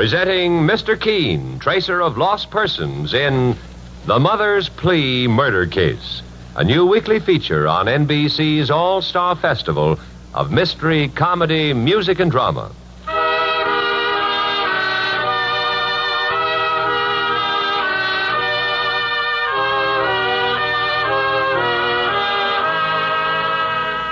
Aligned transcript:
presenting 0.00 0.62
Mr. 0.62 0.98
Keen, 0.98 1.58
tracer 1.58 2.00
of 2.00 2.16
lost 2.16 2.50
persons 2.50 3.12
in 3.12 3.54
The 4.06 4.18
Mother's 4.18 4.66
Plea 4.70 5.28
Murder 5.28 5.66
Case, 5.66 6.22
a 6.56 6.64
new 6.64 6.86
weekly 6.86 7.20
feature 7.20 7.68
on 7.68 7.84
NBC's 7.84 8.70
All 8.70 9.02
Star 9.02 9.36
Festival 9.36 10.00
of 10.32 10.50
mystery, 10.50 11.08
comedy, 11.08 11.74
music, 11.74 12.18
and 12.18 12.30
drama. 12.30 12.72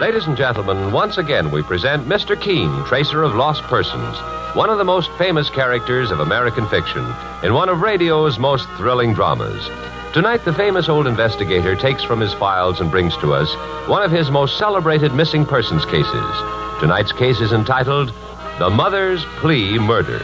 Ladies 0.01 0.29
and 0.29 0.37
gentlemen, 0.37 0.93
once 0.93 1.19
again 1.19 1.51
we 1.51 1.61
present 1.61 2.07
Mr. 2.07 2.41
Keen, 2.41 2.85
tracer 2.85 3.25
of 3.25 3.35
lost 3.35 3.65
persons, 3.65 4.17
one 4.55 4.71
of 4.71 4.79
the 4.79 4.85
most 4.85 5.11
famous 5.19 5.51
characters 5.51 6.13
of 6.13 6.21
American 6.21 6.69
fiction 6.69 7.05
in 7.43 7.53
one 7.53 7.69
of 7.69 7.81
radio's 7.81 8.39
most 8.39 8.69
thrilling 8.77 9.13
dramas. 9.13 9.67
Tonight, 10.15 10.45
the 10.45 10.55
famous 10.55 10.89
old 10.89 11.09
investigator 11.09 11.75
takes 11.75 12.05
from 12.05 12.21
his 12.21 12.33
files 12.33 12.81
and 12.81 12.93
brings 12.93 13.17
to 13.17 13.35
us 13.35 13.53
one 13.89 14.05
of 14.05 14.13
his 14.13 14.31
most 14.31 14.57
celebrated 14.57 15.13
missing 15.15 15.45
persons 15.45 15.85
cases. 15.85 16.37
Tonight's 16.79 17.11
case 17.11 17.41
is 17.41 17.53
entitled 17.53 18.13
The 18.61 18.71
Mother's 18.71 19.25
Plea 19.41 19.81
Murder. 19.81 20.21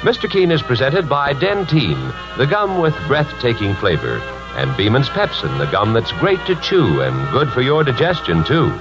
Mr. 0.00 0.30
Keen 0.30 0.50
is 0.50 0.62
presented 0.62 1.10
by 1.10 1.34
Dentyne, 1.34 2.14
the 2.38 2.46
gum 2.46 2.80
with 2.80 2.96
breathtaking 3.06 3.74
flavor, 3.74 4.18
and 4.56 4.76
Beeman's 4.76 5.08
Pepsin, 5.08 5.58
the 5.58 5.70
gum 5.70 5.92
that's 5.92 6.12
great 6.12 6.44
to 6.46 6.54
chew 6.56 7.00
and 7.02 7.30
good 7.32 7.50
for 7.50 7.60
your 7.60 7.84
digestion, 7.84 8.44
too. 8.44 8.72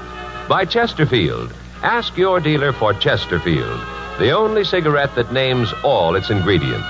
By 0.48 0.66
Chesterfield. 0.66 1.53
Ask 1.84 2.17
your 2.17 2.39
dealer 2.39 2.73
for 2.73 2.94
Chesterfield, 2.94 3.80
the 4.17 4.31
only 4.31 4.63
cigarette 4.63 5.13
that 5.16 5.31
names 5.31 5.72
all 5.84 6.16
its 6.16 6.31
ingredients. 6.31 6.88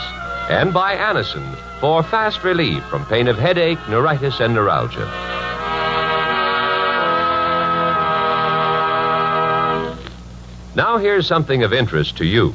And 0.49 0.73
by 0.73 0.95
Anacin 0.95 1.55
for 1.81 2.01
fast 2.03 2.43
relief 2.43 2.83
from 2.85 3.05
pain 3.05 3.27
of 3.27 3.37
headache, 3.37 3.79
neuritis, 3.89 4.39
and 4.39 4.53
neuralgia. 4.53 5.05
Now, 10.75 10.97
here's 10.97 11.27
something 11.27 11.63
of 11.63 11.73
interest 11.73 12.17
to 12.17 12.25
you. 12.25 12.53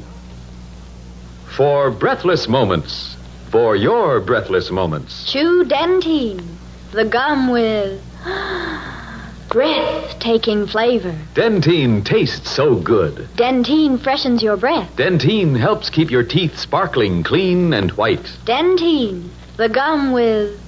For 1.57 1.91
breathless 1.91 2.49
moments. 2.49 3.17
For 3.53 3.77
your 3.77 4.21
breathless 4.21 4.71
moments. 4.71 5.31
Chew 5.31 5.65
Dentyne, 5.65 6.57
the 6.93 7.05
gum 7.05 7.51
with 7.51 8.03
breathtaking 9.51 10.67
flavor. 10.67 11.15
Dentyne 11.35 12.03
tastes 12.03 12.51
so 12.51 12.77
good. 12.77 13.29
Dentyne 13.37 14.03
freshens 14.03 14.43
your 14.43 14.57
breath. 14.57 14.97
Dentyne 14.97 15.55
helps 15.55 15.91
keep 15.91 16.11
your 16.11 16.25
teeth 16.25 16.59
sparkling 16.59 17.25
clean 17.25 17.75
and 17.75 17.91
white. 17.93 18.25
Dentyne, 18.47 19.29
the 19.59 19.69
gum 19.69 20.13
with 20.13 20.59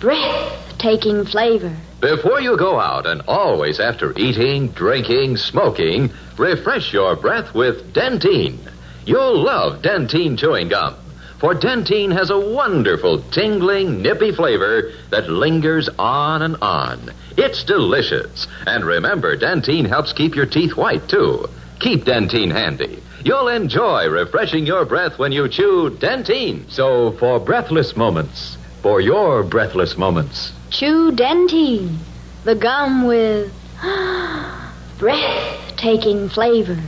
breathtaking 0.00 1.26
flavor. 1.26 1.76
Before 2.00 2.40
you 2.40 2.56
go 2.56 2.80
out, 2.80 3.06
and 3.06 3.22
always 3.28 3.78
after 3.78 4.12
eating, 4.18 4.70
drinking, 4.70 5.36
smoking, 5.36 6.10
refresh 6.36 6.92
your 6.92 7.14
breath 7.14 7.54
with 7.54 7.94
Dentyne. 7.94 8.58
You'll 9.06 9.44
love 9.44 9.82
Dentyne 9.82 10.36
chewing 10.36 10.70
gum. 10.70 10.96
For 11.38 11.54
Dentyne 11.54 12.12
has 12.12 12.30
a 12.30 12.38
wonderful, 12.38 13.22
tingling, 13.30 14.00
nippy 14.00 14.32
flavor 14.32 14.92
that 15.10 15.28
lingers 15.28 15.88
on 15.98 16.40
and 16.40 16.56
on. 16.62 17.12
It's 17.36 17.62
delicious. 17.62 18.46
And 18.66 18.84
remember, 18.84 19.36
Dentyne 19.36 19.86
helps 19.86 20.14
keep 20.14 20.34
your 20.34 20.46
teeth 20.46 20.76
white, 20.76 21.06
too. 21.08 21.46
Keep 21.78 22.04
Dentyne 22.04 22.50
handy. 22.50 23.02
You'll 23.22 23.48
enjoy 23.48 24.08
refreshing 24.08 24.64
your 24.64 24.86
breath 24.86 25.18
when 25.18 25.32
you 25.32 25.48
chew 25.48 25.90
Dentyne. 25.90 26.70
So, 26.70 27.12
for 27.12 27.38
breathless 27.38 27.96
moments, 27.96 28.56
for 28.82 29.00
your 29.00 29.42
breathless 29.42 29.98
moments, 29.98 30.52
Chew 30.70 31.12
Dentyne, 31.12 31.98
the 32.44 32.54
gum 32.54 33.06
with 33.06 33.52
breathtaking 34.98 36.28
flavor. 36.30 36.78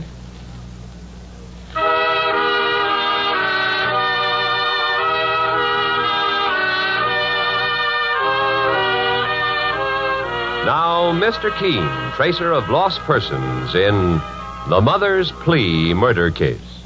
Mr. 11.19 11.53
Keen, 11.59 11.85
tracer 12.13 12.53
of 12.53 12.69
lost 12.69 13.01
persons 13.01 13.75
in 13.75 14.21
The 14.69 14.79
Mother's 14.79 15.33
Plea 15.33 15.93
Murder 15.93 16.31
Case. 16.31 16.81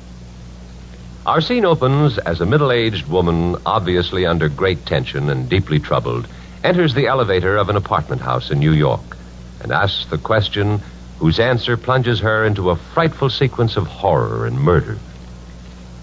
Our 1.28 1.40
scene 1.40 1.66
opens 1.66 2.18
as 2.18 2.42
a 2.42 2.46
middle 2.48 2.72
aged 2.72 3.08
woman, 3.08 3.58
obviously 3.64 4.26
under 4.26 4.50
great 4.50 4.88
tension 4.88 5.30
and 5.30 5.48
deeply 5.48 5.78
troubled, 5.78 6.28
enters 6.64 6.96
the 6.96 7.06
elevator 7.06 7.58
of 7.58 7.70
an 7.70 7.76
apartment 7.76 8.24
house 8.24 8.50
in 8.50 8.58
New 8.58 8.72
York 8.74 9.18
and 9.62 9.72
asks 9.72 10.08
the 10.08 10.18
question 10.18 10.82
whose 11.20 11.40
answer 11.40 11.78
plunges 11.78 12.20
her 12.22 12.44
into 12.44 12.72
a 12.72 12.76
frightful 12.76 13.30
sequence 13.30 13.78
of 13.78 13.86
horror 13.86 14.48
and 14.48 14.60
murder. 14.60 14.98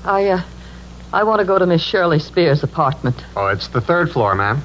I, 0.04 0.28
uh, 0.28 0.42
I 1.12 1.24
want 1.24 1.40
to 1.40 1.44
go 1.44 1.58
to 1.58 1.66
Miss 1.66 1.82
Shirley 1.82 2.20
Spears' 2.20 2.62
apartment. 2.62 3.16
Oh, 3.34 3.48
it's 3.48 3.66
the 3.66 3.80
third 3.80 4.12
floor, 4.12 4.36
ma'am. 4.36 4.62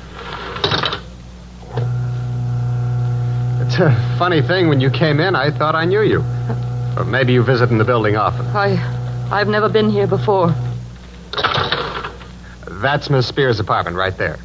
It's 3.77 3.81
a 3.81 4.17
funny 4.17 4.41
thing. 4.41 4.69
When 4.69 4.79
you 4.79 4.89
came 4.89 5.19
in, 5.19 5.35
I 5.35 5.51
thought 5.51 5.75
I 5.75 5.83
knew 5.83 6.01
you. 6.01 6.23
Or 6.95 7.03
maybe 7.03 7.33
you 7.33 7.43
visit 7.43 7.71
in 7.71 7.77
the 7.77 7.83
building 7.83 8.15
often. 8.15 8.45
I, 8.55 8.79
I've 9.29 9.49
never 9.49 9.67
been 9.67 9.89
here 9.89 10.07
before. 10.07 10.55
That's 12.81 13.09
Miss 13.09 13.27
Spears' 13.27 13.59
apartment 13.59 13.97
right 13.97 14.17
there. 14.17 14.37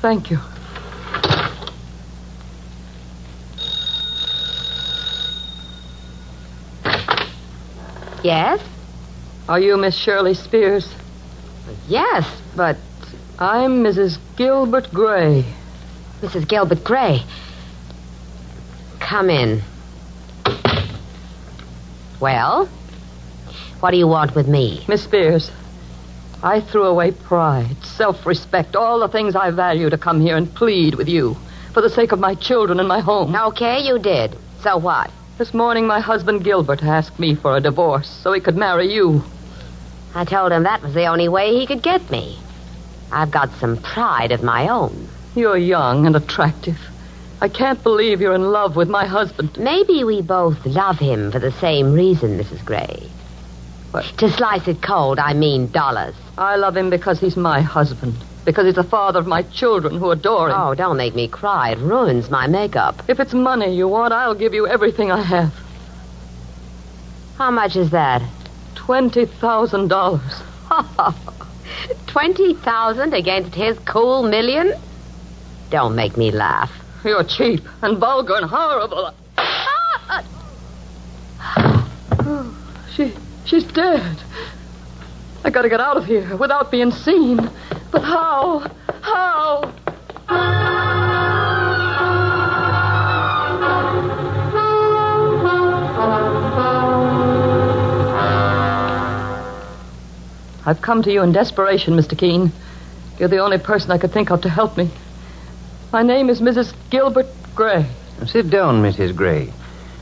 Thank 0.00 0.32
you. 0.32 0.38
Yes? 8.24 8.60
Are 9.48 9.60
you 9.60 9.76
Miss 9.76 9.96
Shirley 9.96 10.34
Spears? 10.34 10.92
Yes, 11.86 12.28
but 12.56 12.78
I'm 13.38 13.84
Mrs. 13.84 14.18
Gilbert 14.34 14.92
Gray. 14.92 15.44
Mrs. 16.20 16.48
Gilbert 16.48 16.82
Gray. 16.82 17.22
Come 19.12 19.28
in. 19.28 19.60
Well? 22.18 22.64
What 23.80 23.90
do 23.90 23.98
you 23.98 24.08
want 24.08 24.34
with 24.34 24.48
me? 24.48 24.86
Miss 24.88 25.04
Spears, 25.04 25.50
I 26.42 26.62
threw 26.62 26.84
away 26.84 27.10
pride, 27.10 27.76
self 27.84 28.24
respect, 28.24 28.74
all 28.74 29.00
the 29.00 29.08
things 29.08 29.36
I 29.36 29.50
value 29.50 29.90
to 29.90 29.98
come 29.98 30.22
here 30.22 30.38
and 30.38 30.54
plead 30.54 30.94
with 30.94 31.10
you 31.10 31.36
for 31.74 31.82
the 31.82 31.90
sake 31.90 32.12
of 32.12 32.20
my 32.20 32.34
children 32.34 32.80
and 32.80 32.88
my 32.88 33.00
home. 33.00 33.36
Okay, 33.36 33.80
you 33.80 33.98
did. 33.98 34.34
So 34.62 34.78
what? 34.78 35.10
This 35.36 35.52
morning, 35.52 35.86
my 35.86 36.00
husband 36.00 36.42
Gilbert 36.42 36.82
asked 36.82 37.18
me 37.18 37.34
for 37.34 37.54
a 37.54 37.60
divorce 37.60 38.08
so 38.08 38.32
he 38.32 38.40
could 38.40 38.56
marry 38.56 38.94
you. 38.94 39.22
I 40.14 40.24
told 40.24 40.52
him 40.52 40.62
that 40.62 40.80
was 40.80 40.94
the 40.94 41.04
only 41.04 41.28
way 41.28 41.54
he 41.54 41.66
could 41.66 41.82
get 41.82 42.10
me. 42.10 42.38
I've 43.12 43.30
got 43.30 43.50
some 43.60 43.76
pride 43.76 44.32
of 44.32 44.42
my 44.42 44.68
own. 44.68 45.06
You're 45.34 45.58
young 45.58 46.06
and 46.06 46.16
attractive. 46.16 46.78
I 47.42 47.48
can't 47.48 47.82
believe 47.82 48.20
you're 48.20 48.36
in 48.36 48.52
love 48.52 48.76
with 48.76 48.88
my 48.88 49.04
husband. 49.04 49.58
Maybe 49.58 50.04
we 50.04 50.22
both 50.22 50.64
love 50.64 51.00
him 51.00 51.32
for 51.32 51.40
the 51.40 51.50
same 51.50 51.92
reason, 51.92 52.38
Mrs. 52.38 52.64
Gray. 52.64 53.02
What? 53.90 54.04
To 54.18 54.30
slice 54.30 54.68
it 54.68 54.80
cold, 54.80 55.18
I 55.18 55.32
mean 55.34 55.68
dollars. 55.72 56.14
I 56.38 56.54
love 56.54 56.76
him 56.76 56.88
because 56.88 57.18
he's 57.18 57.36
my 57.36 57.60
husband, 57.60 58.14
because 58.44 58.66
he's 58.66 58.76
the 58.76 58.84
father 58.84 59.18
of 59.18 59.26
my 59.26 59.42
children 59.42 59.98
who 59.98 60.12
adore 60.12 60.50
him. 60.50 60.56
Oh, 60.56 60.76
don't 60.76 60.96
make 60.96 61.16
me 61.16 61.26
cry. 61.26 61.72
It 61.72 61.78
ruins 61.78 62.30
my 62.30 62.46
makeup. 62.46 63.02
If 63.08 63.18
it's 63.18 63.34
money 63.34 63.74
you 63.74 63.88
want, 63.88 64.12
I'll 64.12 64.36
give 64.36 64.54
you 64.54 64.68
everything 64.68 65.10
I 65.10 65.20
have. 65.20 65.52
How 67.38 67.50
much 67.50 67.74
is 67.74 67.90
that? 67.90 68.22
Twenty 68.76 69.24
thousand 69.26 69.88
dollars. 69.88 70.42
Twenty 72.06 72.54
thousand 72.54 73.14
against 73.14 73.56
his 73.56 73.76
cool 73.80 74.22
million? 74.22 74.74
Don't 75.70 75.96
make 75.96 76.16
me 76.16 76.30
laugh. 76.30 76.81
You're 77.04 77.24
cheap 77.24 77.62
and 77.82 77.98
vulgar 77.98 78.36
and 78.36 78.46
horrible. 78.46 79.12
Ah! 79.36 80.24
she, 82.94 83.12
she's 83.44 83.64
dead. 83.64 84.18
I 85.44 85.50
gotta 85.50 85.68
get 85.68 85.80
out 85.80 85.96
of 85.96 86.04
here 86.04 86.36
without 86.36 86.70
being 86.70 86.92
seen. 86.92 87.38
But 87.90 88.02
how? 88.02 88.70
How? 89.00 89.72
I've 100.64 100.80
come 100.80 101.02
to 101.02 101.12
you 101.12 101.22
in 101.22 101.32
desperation, 101.32 101.94
Mr. 101.94 102.16
Keen. 102.16 102.52
You're 103.18 103.28
the 103.28 103.38
only 103.38 103.58
person 103.58 103.90
I 103.90 103.98
could 103.98 104.12
think 104.12 104.30
of 104.30 104.42
to 104.42 104.48
help 104.48 104.76
me. 104.76 104.92
My 105.92 106.02
name 106.02 106.30
is 106.30 106.40
Mrs. 106.40 106.72
Gilbert 106.88 107.26
Gray. 107.54 107.84
Sit 108.24 108.48
down, 108.48 108.82
Mrs. 108.82 109.14
Gray. 109.14 109.52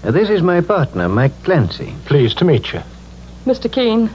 Uh, 0.05 0.13
this 0.13 0.31
is 0.31 0.41
my 0.41 0.61
partner, 0.61 1.09
Mike 1.09 1.43
Clancy. 1.43 1.93
Pleased 2.05 2.39
to 2.39 2.45
meet 2.45 2.73
you. 2.73 2.81
Mr. 3.45 3.71
Keen, 3.71 4.09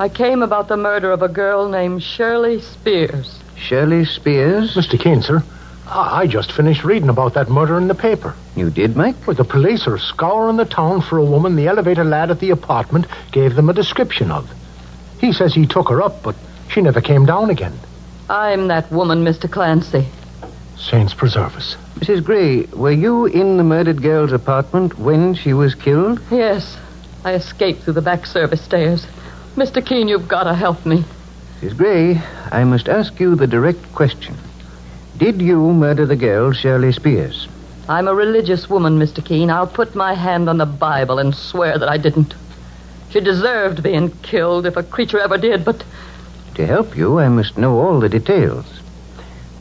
I 0.00 0.08
came 0.08 0.42
about 0.42 0.66
the 0.66 0.76
murder 0.76 1.12
of 1.12 1.22
a 1.22 1.28
girl 1.28 1.68
named 1.68 2.02
Shirley 2.02 2.60
Spears. 2.60 3.38
Shirley 3.54 4.04
Spears? 4.04 4.74
Mr. 4.74 4.98
Keen, 4.98 5.22
sir. 5.22 5.44
I, 5.86 6.22
I 6.22 6.26
just 6.26 6.50
finished 6.50 6.82
reading 6.82 7.10
about 7.10 7.34
that 7.34 7.48
murder 7.48 7.78
in 7.78 7.86
the 7.86 7.94
paper. 7.94 8.34
You 8.56 8.68
did, 8.68 8.96
Mike? 8.96 9.24
Well, 9.24 9.36
the 9.36 9.44
police 9.44 9.86
are 9.86 9.98
scouring 9.98 10.56
the 10.56 10.64
town 10.64 11.00
for 11.02 11.16
a 11.16 11.24
woman 11.24 11.54
the 11.54 11.68
elevator 11.68 12.02
lad 12.02 12.32
at 12.32 12.40
the 12.40 12.50
apartment 12.50 13.06
gave 13.30 13.54
them 13.54 13.68
a 13.68 13.72
description 13.72 14.32
of. 14.32 14.50
He 15.20 15.32
says 15.32 15.54
he 15.54 15.64
took 15.64 15.90
her 15.90 16.02
up, 16.02 16.24
but 16.24 16.34
she 16.72 16.80
never 16.80 17.00
came 17.00 17.24
down 17.24 17.50
again. 17.50 17.78
I'm 18.28 18.66
that 18.66 18.90
woman, 18.90 19.24
Mr. 19.24 19.48
Clancy. 19.48 20.08
Saints 20.82 21.14
preserve 21.14 21.54
us. 21.56 21.76
Mrs. 22.00 22.24
Gray, 22.24 22.62
were 22.66 22.90
you 22.90 23.26
in 23.26 23.56
the 23.56 23.62
murdered 23.64 24.02
girl's 24.02 24.32
apartment 24.32 24.98
when 24.98 25.34
she 25.34 25.52
was 25.52 25.74
killed? 25.74 26.20
Yes, 26.30 26.76
I 27.24 27.34
escaped 27.34 27.82
through 27.82 27.92
the 27.94 28.02
back 28.02 28.26
service 28.26 28.60
stairs. 28.60 29.06
Mr. 29.56 29.84
Keen, 29.84 30.08
you've 30.08 30.28
got 30.28 30.44
to 30.44 30.54
help 30.54 30.84
me. 30.84 31.04
Mrs. 31.60 31.76
Gray, 31.76 32.20
I 32.50 32.64
must 32.64 32.88
ask 32.88 33.18
you 33.20 33.36
the 33.36 33.46
direct 33.46 33.92
question. 33.94 34.36
Did 35.16 35.40
you 35.40 35.72
murder 35.72 36.04
the 36.04 36.16
girl, 36.16 36.52
Shirley 36.52 36.90
Spears? 36.92 37.46
I'm 37.88 38.08
a 38.08 38.14
religious 38.14 38.68
woman, 38.68 38.98
Mr. 38.98 39.24
Keen. 39.24 39.50
I'll 39.50 39.66
put 39.66 39.94
my 39.94 40.14
hand 40.14 40.48
on 40.48 40.58
the 40.58 40.66
Bible 40.66 41.18
and 41.18 41.34
swear 41.34 41.78
that 41.78 41.88
I 41.88 41.96
didn't. 41.96 42.34
She 43.10 43.20
deserved 43.20 43.82
being 43.82 44.10
killed 44.22 44.66
if 44.66 44.76
a 44.76 44.82
creature 44.82 45.20
ever 45.20 45.38
did, 45.38 45.64
but 45.64 45.84
To 46.54 46.66
help 46.66 46.96
you, 46.96 47.18
I 47.18 47.28
must 47.28 47.56
know 47.56 47.78
all 47.78 48.00
the 48.00 48.08
details. 48.08 48.81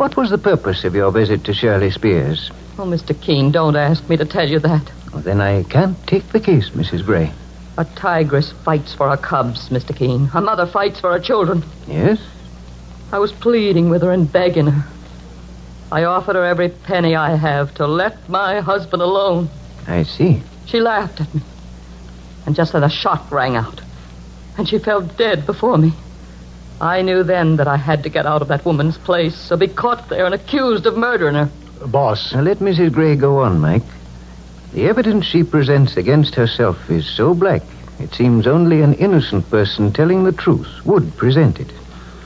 What 0.02 0.18
was 0.18 0.32
the 0.32 0.40
purpose 0.40 0.84
of 0.84 0.96
your 0.96 1.12
visit 1.12 1.44
to 1.44 1.54
Shirley 1.54 1.92
Spears? 1.92 2.50
Oh, 2.80 2.86
Mr. 2.86 3.14
Keen, 3.22 3.52
don't 3.52 3.76
ask 3.76 4.10
me 4.10 4.18
to 4.18 4.26
tell 4.26 4.50
you 4.50 4.58
that. 4.58 4.92
Well, 5.14 5.22
then 5.22 5.40
I 5.40 5.62
can't 5.62 5.96
take 6.08 6.28
the 6.30 6.40
case, 6.40 6.72
Mrs. 6.72 7.06
Gray. 7.06 7.32
A 7.78 7.86
tigress 7.86 8.52
fights 8.66 8.96
for 8.96 9.12
her 9.12 9.16
cubs, 9.16 9.70
Mr. 9.70 9.96
Keen. 9.96 10.28
A 10.34 10.42
mother 10.42 10.66
fights 10.66 11.00
for 11.00 11.12
her 11.12 11.20
children. 11.20 11.64
Yes? 11.88 12.20
I 13.12 13.20
was 13.20 13.32
pleading 13.32 13.92
with 13.92 14.02
her 14.02 14.10
and 14.12 14.30
begging 14.30 14.66
her. 14.66 14.92
I 15.92 16.06
offered 16.06 16.36
her 16.36 16.46
every 16.46 16.70
penny 16.70 17.16
I 17.16 17.36
have 17.36 17.76
to 17.76 17.86
let 17.86 18.28
my 18.28 18.60
husband 18.60 19.04
alone. 19.04 19.52
I 19.86 20.02
see. 20.02 20.42
She 20.66 20.80
laughed 20.80 21.22
at 21.22 21.32
me. 21.32 21.42
And 22.48 22.56
just 22.56 22.74
then 22.74 22.84
a 22.84 22.90
shot 22.90 23.32
rang 23.32 23.56
out. 23.56 23.82
And 24.58 24.68
she 24.68 24.80
fell 24.80 25.02
dead 25.02 25.46
before 25.46 25.78
me. 25.78 25.94
I 26.82 27.04
knew 27.04 27.22
then 27.24 27.58
that 27.58 27.68
I 27.68 27.78
had 27.78 28.02
to 28.04 28.10
get 28.10 28.26
out 28.26 28.42
of 28.42 28.48
that 28.48 28.66
woman's 28.66 28.98
place 28.98 29.52
or 29.52 29.58
be 29.58 29.68
caught 29.68 30.10
there 30.10 30.26
and 30.26 30.34
accused 30.34 30.88
of 30.88 30.98
murdering 30.98 31.36
her. 31.36 31.50
Boss, 31.86 32.34
Now 32.34 32.42
let 32.42 32.58
Mrs. 32.58 32.92
Gray 32.92 33.16
go 33.16 33.40
on, 33.42 33.60
Mike. 33.60 33.84
The 34.74 34.88
evidence 34.88 35.26
she 35.26 35.44
presents 35.44 35.96
against 35.96 36.34
herself 36.34 36.90
is 36.90 37.06
so 37.06 37.34
black, 37.36 37.62
it 38.00 38.14
seems 38.16 38.48
only 38.48 38.82
an 38.82 38.96
innocent 38.96 39.48
person 39.52 39.94
telling 39.94 40.24
the 40.24 40.32
truth 40.32 40.84
would 40.86 41.16
present 41.18 41.60
it. 41.60 41.72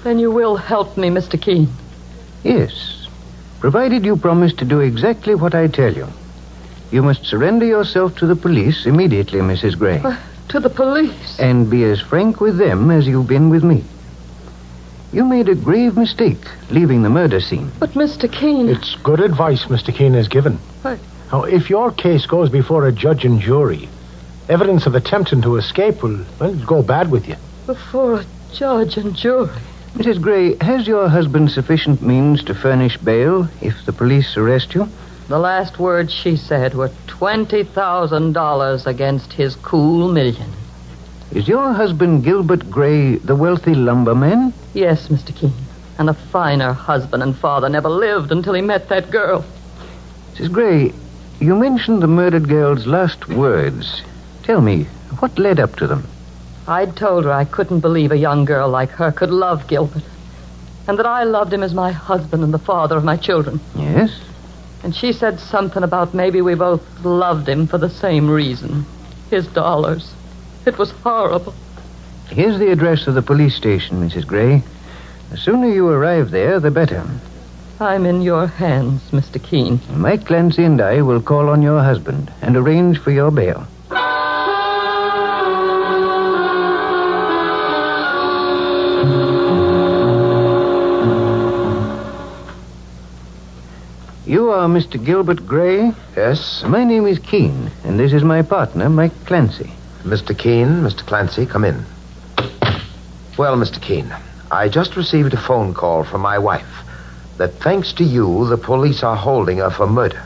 Then 0.05 0.19
you 0.19 0.31
will 0.31 0.55
help 0.55 0.95
me, 0.95 1.09
Mr. 1.09 1.39
Keen. 1.41 1.67
Yes, 2.43 3.07
provided 3.59 4.05
you 4.05 4.15
promise 4.15 4.53
to 4.53 4.65
do 4.65 4.79
exactly 4.79 5.35
what 5.35 5.53
I 5.55 5.67
tell 5.67 5.93
you. 5.93 6.07
You 6.91 7.01
must 7.03 7.25
surrender 7.25 7.65
yourself 7.65 8.15
to 8.17 8.25
the 8.27 8.35
police 8.37 8.85
immediately, 8.85 9.39
Mrs. 9.39 9.77
Gray, 9.77 9.99
Uh, 10.01 10.15
to 10.49 10.59
the 10.61 10.69
police. 10.69 11.37
and 11.39 11.69
be 11.69 11.83
as 11.83 11.99
frank 11.99 12.39
with 12.39 12.57
them 12.57 12.89
as 12.91 13.05
you've 13.05 13.27
been 13.27 13.49
with 13.49 13.63
me. 13.63 13.83
You 15.15 15.23
made 15.23 15.47
a 15.47 15.55
grave 15.55 15.95
mistake 15.95 16.45
leaving 16.69 17.01
the 17.01 17.09
murder 17.09 17.39
scene. 17.39 17.71
But, 17.79 17.91
Mr. 17.91 18.29
Keen. 18.29 18.67
it's 18.67 18.95
good 18.95 19.21
advice 19.21 19.63
Mr. 19.67 19.95
Keen 19.95 20.13
has 20.13 20.27
given. 20.27 20.59
I- 20.83 20.97
Now, 21.31 21.43
if 21.43 21.69
your 21.69 21.91
case 21.91 22.25
goes 22.25 22.49
before 22.49 22.85
a 22.85 22.91
judge 22.91 23.23
and 23.23 23.39
jury, 23.39 23.87
evidence 24.49 24.85
of 24.85 24.93
attempting 24.93 25.41
to 25.43 25.55
escape 25.55 26.03
will, 26.03 26.19
well, 26.37 26.53
go 26.65 26.83
bad 26.83 27.11
with 27.11 27.29
you. 27.29 27.37
Before 27.65 28.15
a 28.15 28.25
judge 28.53 28.97
and 28.97 29.15
jury. 29.15 29.47
Mrs. 29.95 30.19
Gray, 30.19 30.57
has 30.59 30.85
your 30.85 31.07
husband 31.07 31.49
sufficient 31.49 32.01
means 32.01 32.43
to 32.43 32.53
furnish 32.53 32.97
bail 32.97 33.47
if 33.61 33.85
the 33.85 33.93
police 33.93 34.35
arrest 34.35 34.75
you? 34.75 34.89
The 35.29 35.39
last 35.39 35.79
words 35.79 36.11
she 36.11 36.35
said 36.35 36.73
were 36.73 36.91
$20,000 37.07 38.85
against 38.85 39.31
his 39.31 39.55
cool 39.55 40.11
million. 40.11 40.51
Is 41.31 41.47
your 41.47 41.73
husband 41.73 42.23
Gilbert 42.23 42.69
Gray 42.69 43.15
the 43.15 43.35
wealthy 43.35 43.75
lumberman? 43.75 44.53
Yes, 44.73 45.07
Mr. 45.09 45.35
Keen. 45.35 45.53
And 45.97 46.09
a 46.09 46.13
finer 46.13 46.73
husband 46.73 47.23
and 47.23 47.35
father 47.35 47.69
never 47.69 47.89
lived 47.89 48.31
until 48.31 48.53
he 48.53 48.61
met 48.61 48.89
that 48.89 49.11
girl. 49.11 49.45
Mrs. 50.33 50.51
Gray, 50.51 50.93
you 51.39 51.55
mentioned 51.55 52.01
the 52.01 52.07
murdered 52.07 52.47
girl's 52.47 52.85
last 52.85 53.27
words. 53.27 54.01
Tell 54.43 54.61
me, 54.61 54.83
what 55.19 55.39
led 55.39 55.59
up 55.59 55.75
to 55.77 55.87
them? 55.87 56.07
I'd 56.67 56.95
told 56.95 57.25
her 57.25 57.31
I 57.31 57.45
couldn't 57.45 57.79
believe 57.81 58.11
a 58.11 58.17
young 58.17 58.45
girl 58.45 58.69
like 58.69 58.89
her 58.91 59.11
could 59.11 59.29
love 59.31 59.67
Gilbert. 59.67 60.03
And 60.87 60.99
that 60.99 61.05
I 61.05 61.23
loved 61.23 61.53
him 61.53 61.63
as 61.63 61.73
my 61.73 61.91
husband 61.91 62.43
and 62.43 62.53
the 62.53 62.59
father 62.59 62.95
of 62.95 63.03
my 63.03 63.17
children. 63.17 63.59
Yes? 63.75 64.19
And 64.83 64.95
she 64.95 65.11
said 65.13 65.39
something 65.39 65.83
about 65.83 66.13
maybe 66.13 66.41
we 66.41 66.53
both 66.55 67.03
loved 67.03 67.49
him 67.49 67.65
for 67.67 67.77
the 67.77 67.89
same 67.89 68.29
reason 68.29 68.85
his 69.31 69.47
dollars. 69.47 70.13
It 70.65 70.77
was 70.77 70.91
horrible. 70.91 71.53
Here's 72.29 72.57
the 72.57 72.71
address 72.71 73.07
of 73.07 73.13
the 73.13 73.21
police 73.21 73.55
station, 73.55 74.01
Mrs. 74.01 74.25
Gray. 74.25 74.63
The 75.29 75.37
sooner 75.37 75.67
you 75.67 75.87
arrive 75.87 76.31
there, 76.31 76.59
the 76.59 76.71
better. 76.71 77.03
I'm 77.79 78.05
in 78.05 78.21
your 78.21 78.47
hands, 78.47 79.01
Mr. 79.11 79.41
Keen. 79.41 79.79
Mike 79.93 80.25
Clancy 80.25 80.63
and 80.63 80.81
I 80.81 81.01
will 81.01 81.21
call 81.21 81.49
on 81.49 81.61
your 81.61 81.81
husband 81.83 82.31
and 82.41 82.55
arrange 82.55 82.97
for 82.99 83.11
your 83.11 83.31
bail. 83.31 83.67
You 94.25 94.49
are 94.49 94.67
Mr. 94.67 95.03
Gilbert 95.03 95.45
Gray? 95.45 95.91
Yes, 96.17 96.63
My 96.67 96.83
name 96.83 97.05
is 97.05 97.19
Keen, 97.19 97.69
and 97.83 97.99
this 97.99 98.11
is 98.11 98.23
my 98.23 98.41
partner, 98.41 98.89
Mike 98.89 99.25
Clancy. 99.25 99.71
Mr. 100.05 100.37
Keen, 100.37 100.83
Mr. 100.83 101.03
Clancy, 101.03 101.47
come 101.47 101.65
in. 101.65 101.83
Well, 103.39 103.57
Mr. 103.57 103.81
Keen, 103.81 104.13
I 104.51 104.69
just 104.69 104.95
received 104.95 105.33
a 105.33 105.37
phone 105.37 105.73
call 105.73 106.03
from 106.03 106.21
my 106.21 106.37
wife 106.37 106.83
that 107.37 107.53
thanks 107.55 107.91
to 107.93 108.03
you, 108.03 108.45
the 108.47 108.57
police 108.57 109.01
are 109.01 109.15
holding 109.15 109.57
her 109.57 109.71
for 109.71 109.87
murder. 109.87 110.23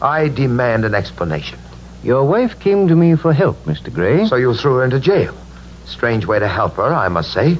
I 0.00 0.28
demand 0.28 0.86
an 0.86 0.94
explanation. 0.94 1.58
Your 2.02 2.24
wife 2.24 2.58
came 2.58 2.88
to 2.88 2.96
me 2.96 3.16
for 3.16 3.34
help, 3.34 3.62
Mr. 3.64 3.92
Gray. 3.92 4.26
So 4.26 4.36
you 4.36 4.54
threw 4.54 4.76
her 4.76 4.84
into 4.84 4.98
jail. 4.98 5.36
Strange 5.84 6.24
way 6.24 6.38
to 6.38 6.48
help 6.48 6.76
her, 6.76 6.94
I 6.94 7.08
must 7.08 7.30
say. 7.30 7.58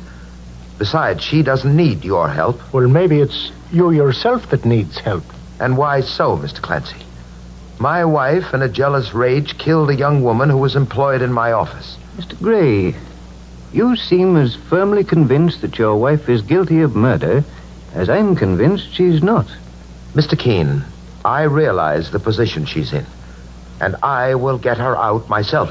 Besides, 0.79 1.23
she 1.23 1.43
doesn't 1.43 1.77
need 1.77 2.03
your 2.03 2.31
help. 2.31 2.73
Well, 2.73 2.89
maybe 2.89 3.21
it's 3.21 3.53
you 3.71 3.91
yourself 3.91 4.49
that 4.51 4.65
needs 4.65 4.99
help. 4.99 5.25
And 5.61 5.77
why 5.77 6.01
so, 6.01 6.39
Mr. 6.39 6.63
Clancy? 6.63 7.05
My 7.81 8.05
wife, 8.05 8.53
in 8.55 8.63
a 8.63 8.69
jealous 8.69 9.15
rage, 9.15 9.57
killed 9.57 9.91
a 9.91 9.95
young 9.95 10.25
woman 10.25 10.51
who 10.51 10.59
was 10.59 10.75
employed 10.75 11.23
in 11.23 11.33
my 11.33 11.53
office. 11.53 11.97
Mr. 12.17 12.37
Gray, 12.43 12.97
you 13.73 13.95
seem 13.95 14.37
as 14.37 14.57
firmly 14.57 15.05
convinced 15.05 15.61
that 15.61 15.79
your 15.79 15.97
wife 15.97 16.29
is 16.29 16.43
guilty 16.43 16.81
of 16.81 16.97
murder 16.97 17.45
as 17.95 18.11
I'm 18.11 18.35
convinced 18.35 18.93
she's 18.93 19.23
not. 19.23 19.47
Mr. 20.15 20.37
Keen, 20.37 20.85
I 21.25 21.43
realize 21.43 22.11
the 22.11 22.19
position 22.19 22.67
she's 22.67 22.93
in, 22.93 23.07
and 23.81 23.95
I 24.03 24.35
will 24.35 24.59
get 24.59 24.79
her 24.79 24.97
out 24.97 25.29
myself. 25.29 25.71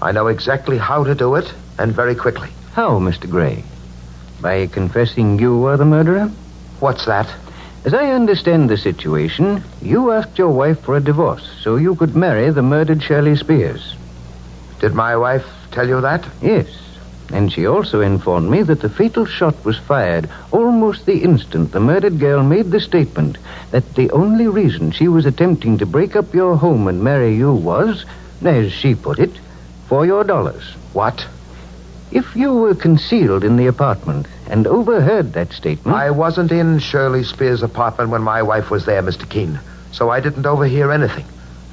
I 0.00 0.12
know 0.12 0.28
exactly 0.28 0.78
how 0.78 1.02
to 1.02 1.14
do 1.16 1.34
it, 1.34 1.52
and 1.76 1.92
very 1.92 2.14
quickly. 2.14 2.50
How, 2.74 3.00
Mr. 3.00 3.28
Gray? 3.28 3.64
By 4.40 4.68
confessing 4.68 5.40
you 5.40 5.58
were 5.58 5.76
the 5.76 5.84
murderer? 5.84 6.30
What's 6.78 7.06
that? 7.06 7.26
As 7.86 7.94
I 7.94 8.10
understand 8.10 8.68
the 8.68 8.76
situation, 8.76 9.62
you 9.80 10.10
asked 10.10 10.38
your 10.38 10.48
wife 10.48 10.80
for 10.80 10.96
a 10.96 11.00
divorce 11.00 11.48
so 11.60 11.76
you 11.76 11.94
could 11.94 12.16
marry 12.16 12.50
the 12.50 12.60
murdered 12.60 13.00
Shirley 13.00 13.36
Spears. 13.36 13.94
Did 14.80 14.92
my 14.92 15.16
wife 15.16 15.46
tell 15.70 15.86
you 15.86 16.00
that? 16.00 16.26
Yes. 16.42 16.66
And 17.32 17.52
she 17.52 17.64
also 17.64 18.00
informed 18.00 18.50
me 18.50 18.62
that 18.62 18.80
the 18.80 18.88
fatal 18.88 19.24
shot 19.24 19.64
was 19.64 19.78
fired 19.78 20.28
almost 20.50 21.06
the 21.06 21.22
instant 21.22 21.70
the 21.70 21.78
murdered 21.78 22.18
girl 22.18 22.42
made 22.42 22.72
the 22.72 22.80
statement 22.80 23.38
that 23.70 23.94
the 23.94 24.10
only 24.10 24.48
reason 24.48 24.90
she 24.90 25.06
was 25.06 25.24
attempting 25.24 25.78
to 25.78 25.86
break 25.86 26.16
up 26.16 26.34
your 26.34 26.56
home 26.56 26.88
and 26.88 27.04
marry 27.04 27.36
you 27.36 27.52
was, 27.52 28.04
as 28.44 28.72
she 28.72 28.96
put 28.96 29.20
it, 29.20 29.38
for 29.86 30.04
your 30.04 30.24
dollars. 30.24 30.74
What? 30.92 31.24
If 32.10 32.34
you 32.34 32.52
were 32.52 32.74
concealed 32.74 33.44
in 33.44 33.56
the 33.56 33.68
apartment 33.68 34.26
and 34.48 34.66
overheard 34.66 35.32
that 35.32 35.52
statement. 35.52 35.96
I 35.96 36.10
wasn't 36.10 36.52
in 36.52 36.78
Shirley 36.78 37.24
Spears' 37.24 37.62
apartment 37.62 38.10
when 38.10 38.22
my 38.22 38.42
wife 38.42 38.70
was 38.70 38.84
there, 38.84 39.02
Mr. 39.02 39.28
Keen, 39.28 39.58
so 39.92 40.10
I 40.10 40.20
didn't 40.20 40.46
overhear 40.46 40.92
anything. 40.92 41.24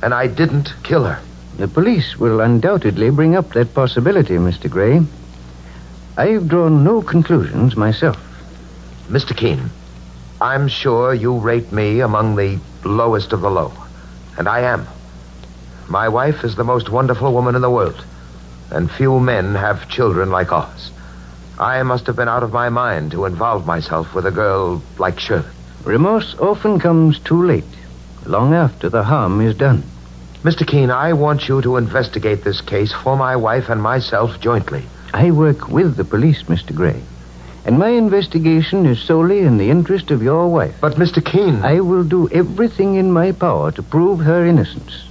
And 0.02 0.14
I 0.14 0.28
didn't 0.28 0.74
kill 0.84 1.04
her. 1.06 1.20
The 1.58 1.68
police 1.68 2.18
will 2.18 2.42
undoubtedly 2.42 3.10
bring 3.12 3.36
up 3.36 3.54
that 3.54 3.74
possibility, 3.74 4.36
Mr. 4.36 4.70
Gray. 4.70 5.02
I've 6.18 6.48
drawn 6.48 6.84
no 6.84 7.02
conclusions 7.02 7.76
myself. 7.76 8.18
Mr. 9.08 9.36
Keen, 9.36 9.70
I'm 10.42 10.68
sure 10.68 11.14
you 11.14 11.38
rate 11.38 11.72
me 11.72 12.00
among 12.00 12.36
the 12.36 12.60
lowest 12.84 13.34
of 13.34 13.42
the 13.42 13.52
low. 13.52 13.72
And 14.38 14.48
I 14.48 14.62
am. 14.62 14.88
My 15.88 16.10
wife 16.10 16.44
is 16.44 16.56
the 16.56 16.64
most 16.64 16.90
wonderful 16.90 17.32
woman 17.34 17.56
in 17.56 17.62
the 17.62 17.70
world. 17.70 18.04
And 18.72 18.90
few 18.90 19.20
men 19.20 19.54
have 19.56 19.90
children 19.90 20.32
like 20.32 20.52
ours. 20.52 20.93
I 21.64 21.82
must 21.84 22.08
have 22.08 22.18
been 22.18 22.28
out 22.28 22.44
of 22.44 22.52
my 22.52 22.68
mind 22.68 23.12
to 23.12 23.24
involve 23.24 23.66
myself 23.66 24.14
with 24.14 24.26
a 24.26 24.32
girl 24.32 24.84
like 24.98 25.18
Shirley. 25.18 25.48
Remorse 25.86 26.36
often 26.38 26.78
comes 26.78 27.20
too 27.20 27.42
late, 27.42 27.64
long 28.26 28.54
after 28.54 28.90
the 28.90 29.02
harm 29.02 29.40
is 29.40 29.56
done. 29.56 29.82
Mr. 30.44 30.68
Keen, 30.68 30.92
I 30.92 31.14
want 31.14 31.48
you 31.48 31.62
to 31.62 31.78
investigate 31.78 32.44
this 32.44 32.60
case 32.60 32.92
for 32.92 33.16
my 33.16 33.38
wife 33.38 33.70
and 33.70 33.82
myself 33.82 34.42
jointly. 34.42 34.84
I 35.14 35.32
work 35.32 35.70
with 35.70 35.96
the 35.96 36.04
police, 36.04 36.44
Mr. 36.44 36.76
Gray. 36.76 37.02
And 37.64 37.80
my 37.80 37.92
investigation 37.92 38.86
is 38.86 39.02
solely 39.02 39.40
in 39.40 39.58
the 39.58 39.70
interest 39.70 40.12
of 40.12 40.22
your 40.22 40.50
wife. 40.50 40.76
But, 40.82 40.96
Mr. 40.96 41.24
Keen. 41.24 41.64
I 41.64 41.80
will 41.80 42.04
do 42.04 42.28
everything 42.32 42.96
in 42.96 43.10
my 43.10 43.32
power 43.32 43.72
to 43.72 43.82
prove 43.82 44.20
her 44.20 44.46
innocence. 44.46 45.06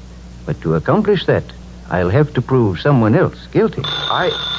But 0.45 0.61
to 0.61 0.75
accomplish 0.75 1.25
that, 1.25 1.45
I'll 1.89 2.11
have 2.11 2.35
to 2.35 2.43
prove 2.43 2.79
someone 2.79 3.15
else 3.15 3.47
guilty. 3.47 3.81
I. 3.87 4.52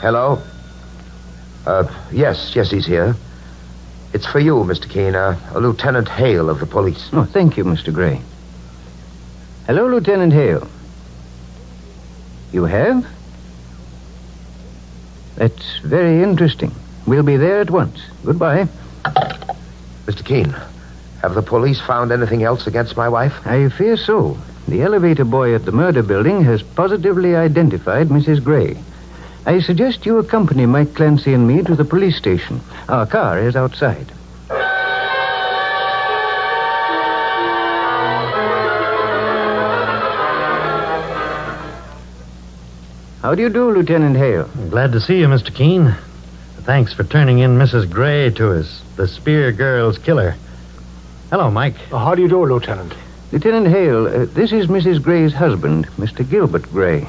Hello? 0.00 0.40
Uh, 1.66 1.86
yes, 2.10 2.52
yes, 2.56 2.70
he's 2.70 2.86
here. 2.86 3.14
It's 4.14 4.24
for 4.24 4.38
you, 4.40 4.54
Mr. 4.54 4.88
Keen, 4.88 5.14
uh, 5.14 5.38
a 5.54 5.60
Lieutenant 5.60 6.08
Hale 6.08 6.48
of 6.48 6.58
the 6.58 6.64
police. 6.64 7.10
Oh, 7.12 7.24
thank 7.24 7.58
you, 7.58 7.64
Mr. 7.64 7.92
Gray. 7.92 8.22
Hello, 9.66 9.86
Lieutenant 9.86 10.32
Hale. 10.32 10.66
You 12.50 12.64
have? 12.64 13.06
That's 15.36 15.78
very 15.80 16.22
interesting. 16.22 16.74
We'll 17.06 17.22
be 17.22 17.36
there 17.36 17.60
at 17.60 17.70
once. 17.70 18.00
Goodbye. 18.24 18.68
Mr. 20.06 20.24
Keen, 20.24 20.50
have 21.20 21.34
the 21.34 21.42
police 21.42 21.80
found 21.80 22.10
anything 22.10 22.42
else 22.42 22.66
against 22.66 22.96
my 22.96 23.08
wife? 23.10 23.46
I 23.46 23.68
fear 23.68 23.98
so. 23.98 24.38
The 24.66 24.80
elevator 24.80 25.26
boy 25.26 25.54
at 25.54 25.66
the 25.66 25.72
murder 25.72 26.02
building 26.02 26.42
has 26.44 26.62
positively 26.62 27.36
identified 27.36 28.08
Mrs. 28.08 28.42
Gray. 28.42 28.78
I 29.46 29.60
suggest 29.60 30.06
you 30.06 30.18
accompany 30.18 30.66
Mike 30.66 30.94
Clancy 30.94 31.32
and 31.32 31.46
me 31.46 31.62
to 31.62 31.74
the 31.74 31.84
police 31.84 32.16
station. 32.16 32.60
Our 32.88 33.06
car 33.06 33.38
is 33.38 33.56
outside. 33.56 34.12
How 43.22 43.34
do 43.34 43.42
you 43.42 43.50
do, 43.50 43.70
Lieutenant 43.70 44.16
Hale? 44.16 44.48
Glad 44.70 44.92
to 44.92 45.00
see 45.00 45.18
you, 45.18 45.26
Mr. 45.26 45.54
Keen. 45.54 45.94
Thanks 46.62 46.92
for 46.94 47.04
turning 47.04 47.40
in 47.40 47.58
Mrs. 47.58 47.90
Gray 47.90 48.30
to 48.30 48.58
us, 48.58 48.82
the 48.96 49.06
Spear 49.06 49.52
Girl's 49.52 49.98
killer. 49.98 50.36
Hello, 51.30 51.50
Mike. 51.50 51.76
Uh, 51.92 51.98
how 51.98 52.14
do 52.14 52.22
you 52.22 52.28
do, 52.28 52.44
Lieutenant? 52.44 52.94
Lieutenant 53.30 53.68
Hale, 53.68 54.06
uh, 54.06 54.24
this 54.26 54.52
is 54.52 54.66
Mrs. 54.66 55.02
Gray's 55.02 55.32
husband, 55.32 55.86
Mr. 55.98 56.28
Gilbert 56.28 56.70
Gray. 56.72 57.06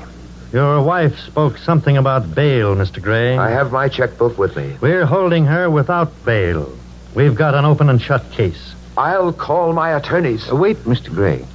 Your 0.54 0.82
wife 0.84 1.18
spoke 1.18 1.58
something 1.58 1.96
about 1.96 2.36
bail, 2.36 2.76
Mr. 2.76 3.02
Gray. 3.02 3.38
I 3.38 3.52
have 3.52 3.72
my 3.72 3.88
checkbook 3.88 4.38
with 4.38 4.58
me. 4.58 4.76
We're 4.82 5.06
holding 5.06 5.46
her 5.46 5.70
without 5.70 6.12
bail. 6.26 6.78
We've 7.16 7.36
got 7.36 7.56
an 7.56 7.64
open 7.64 7.90
and 7.90 8.02
shut 8.02 8.30
case. 8.32 8.76
I'll 8.98 9.32
call 9.32 9.72
my 9.72 9.96
attorneys. 9.96 10.52
Uh, 10.52 10.56
wait, 10.58 10.78
Mr. 10.80 11.10
Gray. 11.10 11.46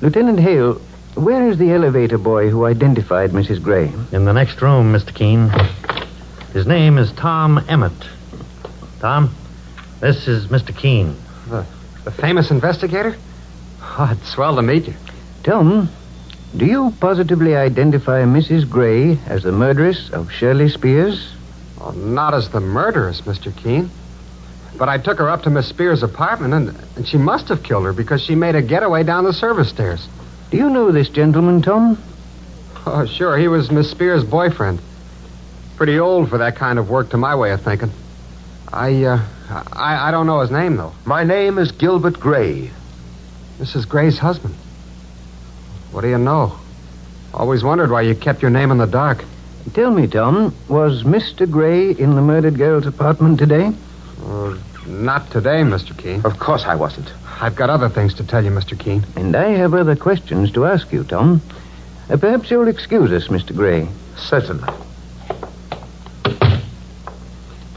Lieutenant 0.00 0.38
Hale, 0.38 0.74
where 1.16 1.48
is 1.48 1.58
the 1.58 1.72
elevator 1.72 2.16
boy 2.16 2.48
who 2.48 2.64
identified 2.64 3.30
Mrs. 3.30 3.60
Gray? 3.60 3.92
In 4.12 4.24
the 4.24 4.32
next 4.32 4.62
room, 4.62 4.92
Mr. 4.92 5.12
Keen. 5.12 5.50
His 6.52 6.66
name 6.66 6.96
is 6.96 7.10
Tom 7.12 7.64
Emmett. 7.68 7.92
Tom, 9.00 9.34
this 9.98 10.28
is 10.28 10.46
Mr. 10.46 10.76
Keen. 10.76 11.16
The, 11.48 11.66
the 12.04 12.12
famous 12.12 12.52
investigator? 12.52 13.16
Oh, 13.80 14.08
it's 14.12 14.30
swell 14.30 14.54
to 14.54 14.62
meet 14.62 14.86
you. 14.86 14.94
Tom, 15.42 15.88
do 16.56 16.64
you 16.64 16.92
positively 17.00 17.54
identify 17.54 18.22
Mrs. 18.22 18.68
Gray 18.68 19.18
as 19.26 19.42
the 19.42 19.52
murderess 19.52 20.10
of 20.10 20.32
Shirley 20.32 20.68
Spears? 20.68 21.34
Well, 21.78 21.92
not 21.92 22.34
as 22.34 22.48
the 22.48 22.60
murderess, 22.60 23.20
Mr. 23.22 23.54
Keen. 23.54 23.90
But 24.76 24.88
I 24.88 24.98
took 24.98 25.18
her 25.18 25.28
up 25.28 25.42
to 25.42 25.50
Miss 25.50 25.66
Spears' 25.66 26.02
apartment, 26.02 26.54
and, 26.54 26.74
and 26.96 27.06
she 27.06 27.18
must 27.18 27.48
have 27.48 27.62
killed 27.62 27.84
her 27.84 27.92
because 27.92 28.22
she 28.22 28.34
made 28.34 28.54
a 28.54 28.62
getaway 28.62 29.02
down 29.02 29.24
the 29.24 29.32
service 29.32 29.68
stairs. 29.68 30.06
Do 30.50 30.56
you 30.56 30.70
know 30.70 30.90
this 30.90 31.08
gentleman, 31.08 31.62
Tom? 31.62 31.98
Oh, 32.86 33.04
sure. 33.04 33.36
He 33.36 33.48
was 33.48 33.70
Miss 33.70 33.90
Spears' 33.90 34.24
boyfriend. 34.24 34.80
Pretty 35.76 35.98
old 35.98 36.30
for 36.30 36.38
that 36.38 36.56
kind 36.56 36.78
of 36.78 36.88
work, 36.88 37.10
to 37.10 37.16
my 37.16 37.34
way 37.34 37.50
of 37.50 37.60
thinking. 37.62 37.90
I, 38.72 39.04
uh, 39.04 39.24
I, 39.72 40.08
I 40.08 40.10
don't 40.10 40.26
know 40.26 40.40
his 40.40 40.50
name, 40.50 40.76
though. 40.76 40.92
My 41.04 41.24
name 41.24 41.58
is 41.58 41.72
Gilbert 41.72 42.18
Gray. 42.18 42.70
Mrs. 43.58 43.86
Gray's 43.86 44.18
husband. 44.18 44.54
What 45.92 46.02
do 46.02 46.08
you 46.08 46.18
know? 46.18 46.58
Always 47.32 47.62
wondered 47.62 47.90
why 47.90 48.02
you 48.02 48.14
kept 48.14 48.42
your 48.42 48.50
name 48.50 48.70
in 48.70 48.78
the 48.78 48.86
dark. 48.86 49.24
Tell 49.74 49.90
me, 49.90 50.06
Tom, 50.06 50.54
was 50.68 51.02
Mr. 51.02 51.50
Gray 51.50 51.90
in 51.90 52.14
the 52.14 52.22
murdered 52.22 52.56
girl's 52.56 52.86
apartment 52.86 53.38
today? 53.38 53.72
Uh, 54.24 54.56
not 54.86 55.30
today, 55.30 55.60
Mr. 55.62 55.96
Keen. 55.96 56.24
Of 56.24 56.38
course 56.38 56.64
I 56.64 56.74
wasn't. 56.74 57.12
I've 57.40 57.54
got 57.54 57.70
other 57.70 57.88
things 57.88 58.14
to 58.14 58.26
tell 58.26 58.44
you, 58.44 58.50
Mr. 58.50 58.78
Keen. 58.78 59.04
And 59.14 59.36
I 59.36 59.50
have 59.50 59.74
other 59.74 59.94
questions 59.94 60.50
to 60.52 60.64
ask 60.64 60.92
you, 60.92 61.04
Tom. 61.04 61.42
Uh, 62.08 62.16
perhaps 62.16 62.50
you'll 62.50 62.68
excuse 62.68 63.12
us, 63.12 63.28
Mr. 63.28 63.54
Gray. 63.54 63.86
Certainly. 64.16 64.68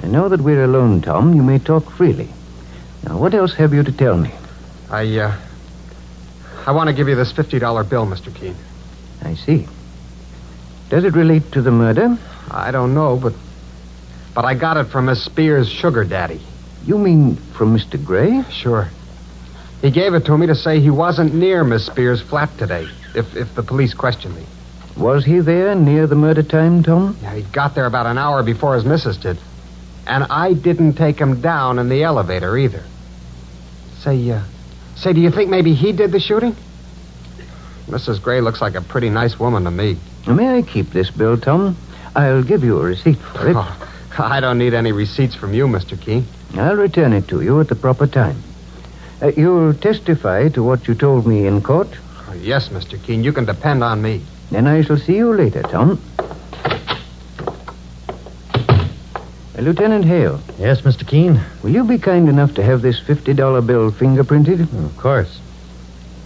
I 0.03 0.07
know 0.07 0.29
that 0.29 0.41
we're 0.41 0.63
alone, 0.63 1.01
Tom. 1.01 1.33
You 1.33 1.43
may 1.43 1.59
talk 1.59 1.89
freely. 1.91 2.29
Now, 3.03 3.17
what 3.17 3.33
else 3.33 3.53
have 3.55 3.73
you 3.73 3.83
to 3.83 3.91
tell 3.91 4.17
me? 4.17 4.31
I, 4.89 5.17
uh, 5.17 5.37
I 6.65 6.71
want 6.71 6.89
to 6.89 6.93
give 6.93 7.07
you 7.07 7.15
this 7.15 7.33
$50 7.33 7.89
bill, 7.89 8.05
Mr. 8.05 8.33
Keen. 8.33 8.55
I 9.23 9.35
see. 9.35 9.67
Does 10.89 11.03
it 11.03 11.13
relate 11.13 11.51
to 11.53 11.61
the 11.61 11.71
murder? 11.71 12.17
I 12.49 12.71
don't 12.71 12.93
know, 12.93 13.17
but. 13.17 13.33
But 14.33 14.45
I 14.45 14.55
got 14.55 14.77
it 14.77 14.85
from 14.85 15.05
Miss 15.05 15.23
Spears' 15.23 15.69
sugar 15.69 16.03
daddy. 16.03 16.41
You 16.85 16.97
mean 16.97 17.35
from 17.35 17.75
Mr. 17.77 18.03
Gray? 18.03 18.43
Sure. 18.49 18.89
He 19.81 19.91
gave 19.91 20.13
it 20.13 20.25
to 20.25 20.37
me 20.37 20.47
to 20.47 20.55
say 20.55 20.79
he 20.79 20.89
wasn't 20.89 21.33
near 21.33 21.63
Miss 21.63 21.85
Spears' 21.85 22.21
flat 22.21 22.49
today, 22.57 22.87
if, 23.15 23.35
if 23.35 23.53
the 23.55 23.63
police 23.63 23.93
questioned 23.93 24.35
me. 24.35 24.45
Was 24.97 25.25
he 25.25 25.39
there 25.39 25.75
near 25.75 26.07
the 26.07 26.15
murder 26.15 26.43
time, 26.43 26.83
Tom? 26.83 27.17
Yeah, 27.21 27.35
he 27.35 27.41
got 27.41 27.75
there 27.75 27.85
about 27.85 28.05
an 28.05 28.17
hour 28.17 28.43
before 28.43 28.75
his 28.75 28.85
missus 28.85 29.17
did. 29.17 29.37
And 30.05 30.25
I 30.29 30.53
didn't 30.53 30.93
take 30.93 31.17
him 31.19 31.41
down 31.41 31.79
in 31.79 31.89
the 31.89 32.03
elevator 32.03 32.57
either. 32.57 32.83
Say, 33.99 34.31
uh, 34.31 34.41
say, 35.01 35.13
do 35.13 35.20
you 35.20 35.31
think 35.31 35.50
maybe 35.50 35.74
he 35.74 35.91
did 35.91 36.12
the 36.12 36.20
shooting? 36.20 36.55
Mrs. 37.88 38.22
Gray 38.22 38.39
looks 38.39 38.62
like 38.62 38.75
a 38.75 38.81
pretty 38.81 39.10
nice 39.10 39.39
woman 39.39 39.63
to 39.63 39.72
me. 39.72 39.98
May 40.27 40.58
I 40.58 40.62
keep 40.62 40.91
this 40.91 41.10
bill, 41.10 41.38
Tom? 41.38 41.75
I'll 42.15 42.43
give 42.43 42.63
you 42.63 42.79
a 42.79 42.84
receipt 42.84 43.17
for 43.17 43.50
it. 43.50 43.55
Oh, 43.58 43.89
I 44.20 44.39
don't 44.39 44.58
need 44.58 44.74
any 44.74 44.91
receipts 44.91 45.36
from 45.36 45.53
you, 45.53 45.65
Mr. 45.67 46.00
Keen. 46.00 46.25
I'll 46.55 46.75
return 46.75 47.13
it 47.13 47.27
to 47.29 47.41
you 47.41 47.60
at 47.60 47.70
the 47.70 47.75
proper 47.75 48.05
time. 48.05 48.41
Uh, 49.22 49.31
you'll 49.36 49.74
testify 49.74 50.50
to 50.50 50.63
what 50.63 50.88
you 50.88 50.93
told 50.96 51.25
me 51.25 51.48
in 51.48 51.62
court? 51.62 51.88
Oh, 52.27 52.34
yes, 52.34 52.70
Mr. 52.70 53.01
Keen. 53.01 53.24
You 53.24 53.34
can 53.34 53.46
depend 53.46 53.84
on 53.84 54.01
me. 54.01 54.22
Then 54.51 54.67
I 54.67 54.81
shall 54.84 54.98
see 54.98 55.15
you 55.15 55.34
later, 55.34 55.62
Tom. 55.63 56.00
Lieutenant 59.61 60.05
Hale, 60.05 60.39
Yes, 60.57 60.81
Mr. 60.81 61.05
Keen? 61.05 61.39
will 61.61 61.69
you 61.69 61.83
be 61.83 61.99
kind 61.99 62.27
enough 62.27 62.55
to 62.55 62.63
have 62.63 62.81
this 62.81 62.99
$50 62.99 63.35
bill 63.67 63.91
fingerprinted? 63.91 64.61
Of 64.85 64.97
course. 64.97 65.39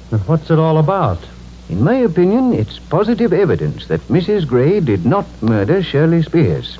But 0.10 0.22
what's 0.22 0.50
it 0.50 0.58
all 0.58 0.78
about? 0.78 1.20
In 1.70 1.84
my 1.84 1.96
opinion, 1.96 2.54
it's 2.54 2.80
positive 2.80 3.34
evidence 3.34 3.88
that 3.88 4.08
Mrs. 4.08 4.48
Gray 4.48 4.80
did 4.80 5.06
not 5.06 5.26
murder 5.42 5.84
Shirley 5.84 6.22
Spears. 6.24 6.78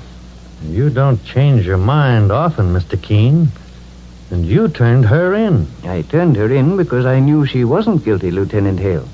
You 0.66 0.88
don't 0.88 1.22
change 1.24 1.66
your 1.66 1.76
mind 1.76 2.32
often, 2.32 2.72
Mr. 2.72 3.00
Keen. 3.00 3.48
And 4.30 4.46
you 4.46 4.68
turned 4.68 5.04
her 5.06 5.34
in. 5.34 5.66
I 5.84 6.02
turned 6.02 6.36
her 6.36 6.50
in 6.50 6.78
because 6.78 7.04
I 7.04 7.20
knew 7.20 7.44
she 7.44 7.64
wasn't 7.64 8.02
guilty, 8.04 8.30
Lieutenant 8.30 8.80
Hale. 8.80 9.06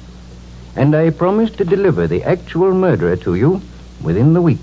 And 0.76 0.94
I 0.94 1.10
promised 1.10 1.58
to 1.58 1.64
deliver 1.64 2.06
the 2.06 2.22
actual 2.22 2.72
murderer 2.72 3.16
to 3.16 3.34
you 3.34 3.60
within 4.00 4.32
the 4.32 4.40
week. 4.42 4.60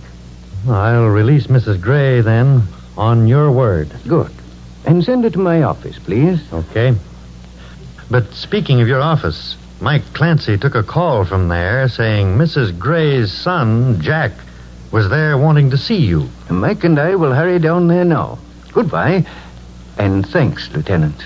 I'll 0.68 1.08
release 1.08 1.48
Mrs. 1.48 1.82
Gray 1.82 2.22
then, 2.22 2.64
on 2.98 3.28
your 3.28 3.52
word. 3.52 3.92
Good. 4.08 4.32
And 4.86 5.04
send 5.04 5.24
her 5.24 5.30
to 5.30 5.40
my 5.40 5.64
office, 5.64 5.98
please. 6.00 6.42
Okay. 6.52 6.96
But 8.10 8.34
speaking 8.34 8.82
of 8.82 8.88
your 8.88 9.02
office, 9.02 9.56
Mike 9.82 10.14
Clancy 10.14 10.58
took 10.58 10.76
a 10.76 10.84
call 10.84 11.26
from 11.26 11.48
there 11.48 11.88
saying 11.88 12.38
Mrs. 12.38 12.78
Gray's 12.78 13.32
son, 13.32 14.02
Jack, 14.02 14.32
was 14.92 15.10
there 15.10 15.38
wanting 15.38 15.70
to 15.70 15.78
see 15.78 15.98
you. 15.98 16.28
Mike 16.50 16.84
and 16.84 17.00
I 17.00 17.16
will 17.16 17.34
hurry 17.34 17.60
down 17.60 17.88
there 17.88 18.06
now. 18.06 18.40
Goodbye. 18.74 19.26
And 19.98 20.28
thanks, 20.28 20.70
Lieutenant. 20.74 21.24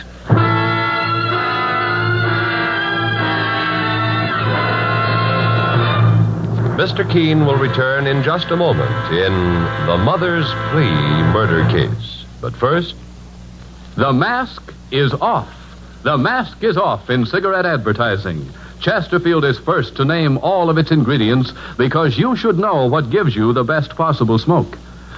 Mr. 6.73 7.07
Keen 7.09 7.45
will 7.45 7.55
return 7.55 8.07
in 8.07 8.23
just 8.23 8.49
a 8.49 8.55
moment 8.55 8.89
in 9.13 9.31
The 9.85 9.95
Mother's 10.03 10.47
Plea 10.71 10.91
murder 11.31 11.63
case. 11.69 12.25
But 12.41 12.55
first, 12.55 12.95
The 13.95 14.11
mask 14.11 14.73
is 14.89 15.13
off. 15.13 15.47
The 16.01 16.17
mask 16.17 16.63
is 16.63 16.75
off 16.75 17.11
in 17.11 17.27
cigarette 17.27 17.67
advertising. 17.67 18.49
Chesterfield 18.79 19.45
is 19.45 19.59
first 19.59 19.95
to 19.97 20.03
name 20.03 20.39
all 20.39 20.71
of 20.71 20.79
its 20.79 20.89
ingredients 20.89 21.53
because 21.77 22.17
you 22.17 22.35
should 22.35 22.57
know 22.57 22.87
what 22.87 23.11
gives 23.11 23.35
you 23.35 23.53
the 23.53 23.63
best 23.63 23.91
possible 23.95 24.39
smoke. 24.39 24.75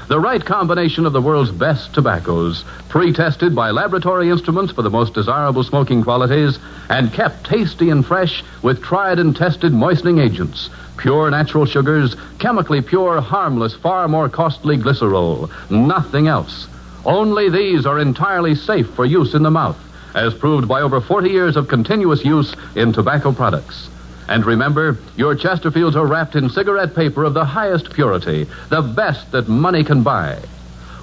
The 0.07 0.19
right 0.19 0.43
combination 0.43 1.07
of 1.07 1.13
the 1.13 1.21
world's 1.21 1.49
best 1.49 1.93
tobaccos, 1.95 2.63
pre 2.89 3.11
tested 3.11 3.55
by 3.55 3.71
laboratory 3.71 4.29
instruments 4.29 4.71
for 4.71 4.83
the 4.83 4.89
most 4.91 5.15
desirable 5.15 5.63
smoking 5.63 6.03
qualities, 6.03 6.59
and 6.89 7.11
kept 7.11 7.43
tasty 7.43 7.89
and 7.89 8.05
fresh 8.05 8.43
with 8.61 8.83
tried 8.83 9.17
and 9.17 9.35
tested 9.35 9.73
moistening 9.73 10.19
agents, 10.19 10.69
pure 10.97 11.31
natural 11.31 11.65
sugars, 11.65 12.15
chemically 12.37 12.81
pure, 12.81 13.19
harmless, 13.19 13.73
far 13.73 14.07
more 14.07 14.29
costly 14.29 14.77
glycerol. 14.77 15.49
Nothing 15.71 16.27
else. 16.27 16.67
Only 17.03 17.49
these 17.49 17.87
are 17.87 17.97
entirely 17.97 18.53
safe 18.53 18.87
for 18.91 19.05
use 19.05 19.33
in 19.33 19.41
the 19.41 19.49
mouth, 19.49 19.77
as 20.13 20.35
proved 20.35 20.67
by 20.67 20.81
over 20.81 21.01
40 21.01 21.31
years 21.31 21.57
of 21.57 21.67
continuous 21.67 22.23
use 22.23 22.53
in 22.75 22.93
tobacco 22.93 23.31
products. 23.31 23.89
And 24.27 24.45
remember, 24.45 24.97
your 25.15 25.35
Chesterfields 25.35 25.95
are 25.95 26.05
wrapped 26.05 26.35
in 26.35 26.49
cigarette 26.49 26.95
paper 26.95 27.23
of 27.23 27.33
the 27.33 27.45
highest 27.45 27.91
purity, 27.91 28.47
the 28.69 28.81
best 28.81 29.31
that 29.31 29.47
money 29.47 29.83
can 29.83 30.03
buy. 30.03 30.39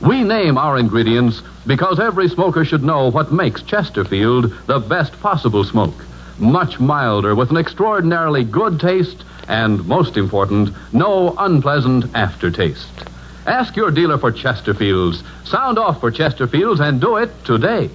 We 0.00 0.24
name 0.24 0.58
our 0.58 0.78
ingredients 0.78 1.42
because 1.66 2.00
every 2.00 2.28
smoker 2.28 2.64
should 2.64 2.82
know 2.82 3.10
what 3.10 3.32
makes 3.32 3.62
Chesterfield 3.62 4.52
the 4.66 4.80
best 4.80 5.12
possible 5.20 5.62
smoke. 5.62 6.04
Much 6.38 6.80
milder, 6.80 7.36
with 7.36 7.50
an 7.50 7.56
extraordinarily 7.56 8.42
good 8.42 8.80
taste, 8.80 9.22
and 9.46 9.86
most 9.86 10.16
important, 10.16 10.70
no 10.92 11.34
unpleasant 11.38 12.06
aftertaste. 12.14 13.04
Ask 13.46 13.76
your 13.76 13.90
dealer 13.90 14.18
for 14.18 14.32
Chesterfields. 14.32 15.22
Sound 15.46 15.78
off 15.78 16.00
for 16.00 16.10
Chesterfields 16.10 16.80
and 16.80 17.00
do 17.00 17.16
it 17.16 17.30
today. 17.44 17.90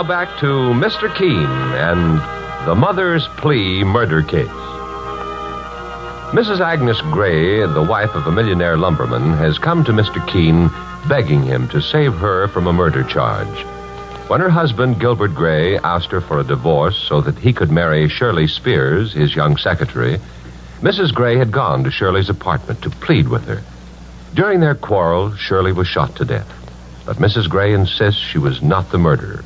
Now 0.00 0.08
back 0.08 0.38
to 0.38 0.46
Mr. 0.46 1.14
Keen 1.14 1.44
and 1.44 2.18
the 2.66 2.74
mother's 2.74 3.28
plea 3.36 3.84
murder 3.84 4.22
case. 4.22 4.48
Mrs. 6.32 6.60
Agnes 6.60 6.98
Gray, 7.12 7.66
the 7.66 7.82
wife 7.82 8.14
of 8.14 8.26
a 8.26 8.32
millionaire 8.32 8.78
lumberman, 8.78 9.34
has 9.34 9.58
come 9.58 9.84
to 9.84 9.92
Mr. 9.92 10.26
Keen 10.26 10.70
begging 11.06 11.42
him 11.42 11.68
to 11.68 11.82
save 11.82 12.14
her 12.14 12.48
from 12.48 12.66
a 12.66 12.72
murder 12.72 13.04
charge. 13.04 13.46
When 14.30 14.40
her 14.40 14.48
husband, 14.48 15.00
Gilbert 15.00 15.34
Gray, 15.34 15.76
asked 15.76 16.12
her 16.12 16.22
for 16.22 16.40
a 16.40 16.44
divorce 16.44 16.96
so 16.96 17.20
that 17.20 17.36
he 17.36 17.52
could 17.52 17.70
marry 17.70 18.08
Shirley 18.08 18.46
Spears, 18.46 19.12
his 19.12 19.36
young 19.36 19.58
secretary, 19.58 20.18
Mrs. 20.80 21.12
Gray 21.12 21.36
had 21.36 21.52
gone 21.52 21.84
to 21.84 21.90
Shirley's 21.90 22.30
apartment 22.30 22.80
to 22.84 22.88
plead 22.88 23.28
with 23.28 23.44
her. 23.44 23.62
During 24.32 24.60
their 24.60 24.76
quarrel, 24.76 25.34
Shirley 25.34 25.72
was 25.72 25.88
shot 25.88 26.16
to 26.16 26.24
death. 26.24 26.50
But 27.04 27.18
Mrs. 27.18 27.50
Gray 27.50 27.74
insists 27.74 28.18
she 28.18 28.38
was 28.38 28.62
not 28.62 28.90
the 28.92 28.96
murderer. 28.98 29.44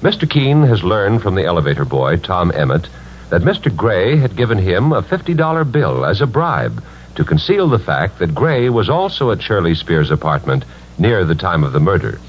Mr. 0.00 0.28
Keen 0.28 0.62
has 0.62 0.84
learned 0.84 1.22
from 1.22 1.34
the 1.34 1.44
elevator 1.44 1.84
boy, 1.84 2.16
Tom 2.16 2.52
Emmett, 2.54 2.88
that 3.30 3.42
Mr. 3.42 3.74
Gray 3.74 4.16
had 4.16 4.36
given 4.36 4.58
him 4.58 4.92
a 4.92 5.02
$50 5.02 5.72
bill 5.72 6.04
as 6.04 6.20
a 6.20 6.26
bribe 6.26 6.82
to 7.16 7.24
conceal 7.24 7.68
the 7.68 7.78
fact 7.78 8.18
that 8.18 8.34
Gray 8.34 8.68
was 8.68 8.90
also 8.90 9.30
at 9.30 9.42
Shirley 9.42 9.74
Spears' 9.74 10.10
apartment 10.10 10.64
near 10.98 11.24
the 11.24 11.34
time 11.34 11.64
of 11.64 11.72
the 11.72 11.80
murder. 11.80 12.20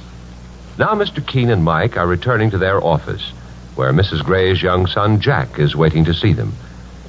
Now, 0.78 0.94
Mr. 0.94 1.26
Keen 1.26 1.50
and 1.50 1.64
Mike 1.64 1.98
are 1.98 2.08
returning 2.08 2.52
to 2.52 2.58
their 2.58 2.84
office, 2.84 3.32
where 3.76 3.92
Mrs. 3.92 4.24
Gray's 4.24 4.62
young 4.62 4.88
son, 4.88 5.20
Jack, 5.20 5.60
is 5.60 5.76
waiting 5.76 6.06
to 6.06 6.14
see 6.14 6.34
them. 6.34 6.54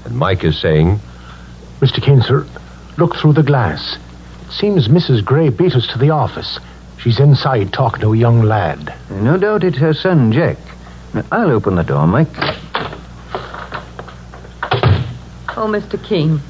And 0.04 0.16
Mike 0.16 0.42
is 0.42 0.58
saying, 0.58 1.00
Mr. 1.80 2.02
Keen, 2.02 2.20
sir, 2.20 2.46
look 2.96 3.14
through 3.14 3.34
the 3.34 3.42
glass. 3.42 3.96
It 4.46 4.52
seems 4.52 4.88
Mrs. 4.88 5.24
Gray 5.24 5.50
beat 5.50 5.76
us 5.76 5.86
to 5.88 5.98
the 5.98 6.10
office. 6.10 6.58
She's 7.00 7.20
inside 7.20 7.72
talking 7.72 8.00
to 8.00 8.12
a 8.12 8.16
young 8.16 8.42
lad. 8.42 8.94
No 9.10 9.36
doubt 9.36 9.64
it's 9.64 9.78
her 9.78 9.94
son, 9.94 10.32
Jack. 10.32 10.56
I'll 11.30 11.50
open 11.50 11.76
the 11.76 11.82
door, 11.84 12.06
Mike. 12.06 12.28
Oh, 15.56 15.66
Mr. 15.66 16.02
Keen, 16.02 16.40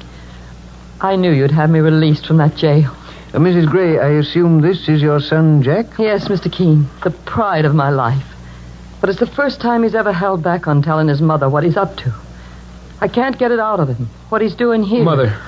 I 1.01 1.15
knew 1.15 1.31
you'd 1.31 1.51
have 1.51 1.69
me 1.69 1.79
released 1.79 2.25
from 2.27 2.37
that 2.37 2.55
jail. 2.55 2.91
Uh, 3.33 3.37
Mrs. 3.37 3.69
Gray, 3.69 3.99
I 3.99 4.09
assume 4.19 4.61
this 4.61 4.89
is 4.89 5.01
your 5.01 5.19
son, 5.19 5.63
Jack? 5.63 5.85
Yes, 5.97 6.27
Mr. 6.27 6.51
Keen, 6.51 6.87
the 7.03 7.11
pride 7.11 7.65
of 7.65 7.73
my 7.75 7.89
life. 7.89 8.25
But 9.01 9.09
it's 9.09 9.19
the 9.19 9.27
first 9.27 9.61
time 9.61 9.83
he's 9.83 9.95
ever 9.95 10.11
held 10.11 10.43
back 10.43 10.67
on 10.67 10.81
telling 10.81 11.07
his 11.07 11.21
mother 11.21 11.47
what 11.49 11.63
he's 11.63 11.77
up 11.77 11.95
to. 11.97 12.13
I 13.01 13.07
can't 13.07 13.37
get 13.39 13.51
it 13.51 13.59
out 13.59 13.79
of 13.79 13.87
him, 13.87 14.09
what 14.29 14.41
he's 14.41 14.55
doing 14.55 14.83
here. 14.83 15.03
Mother, 15.03 15.39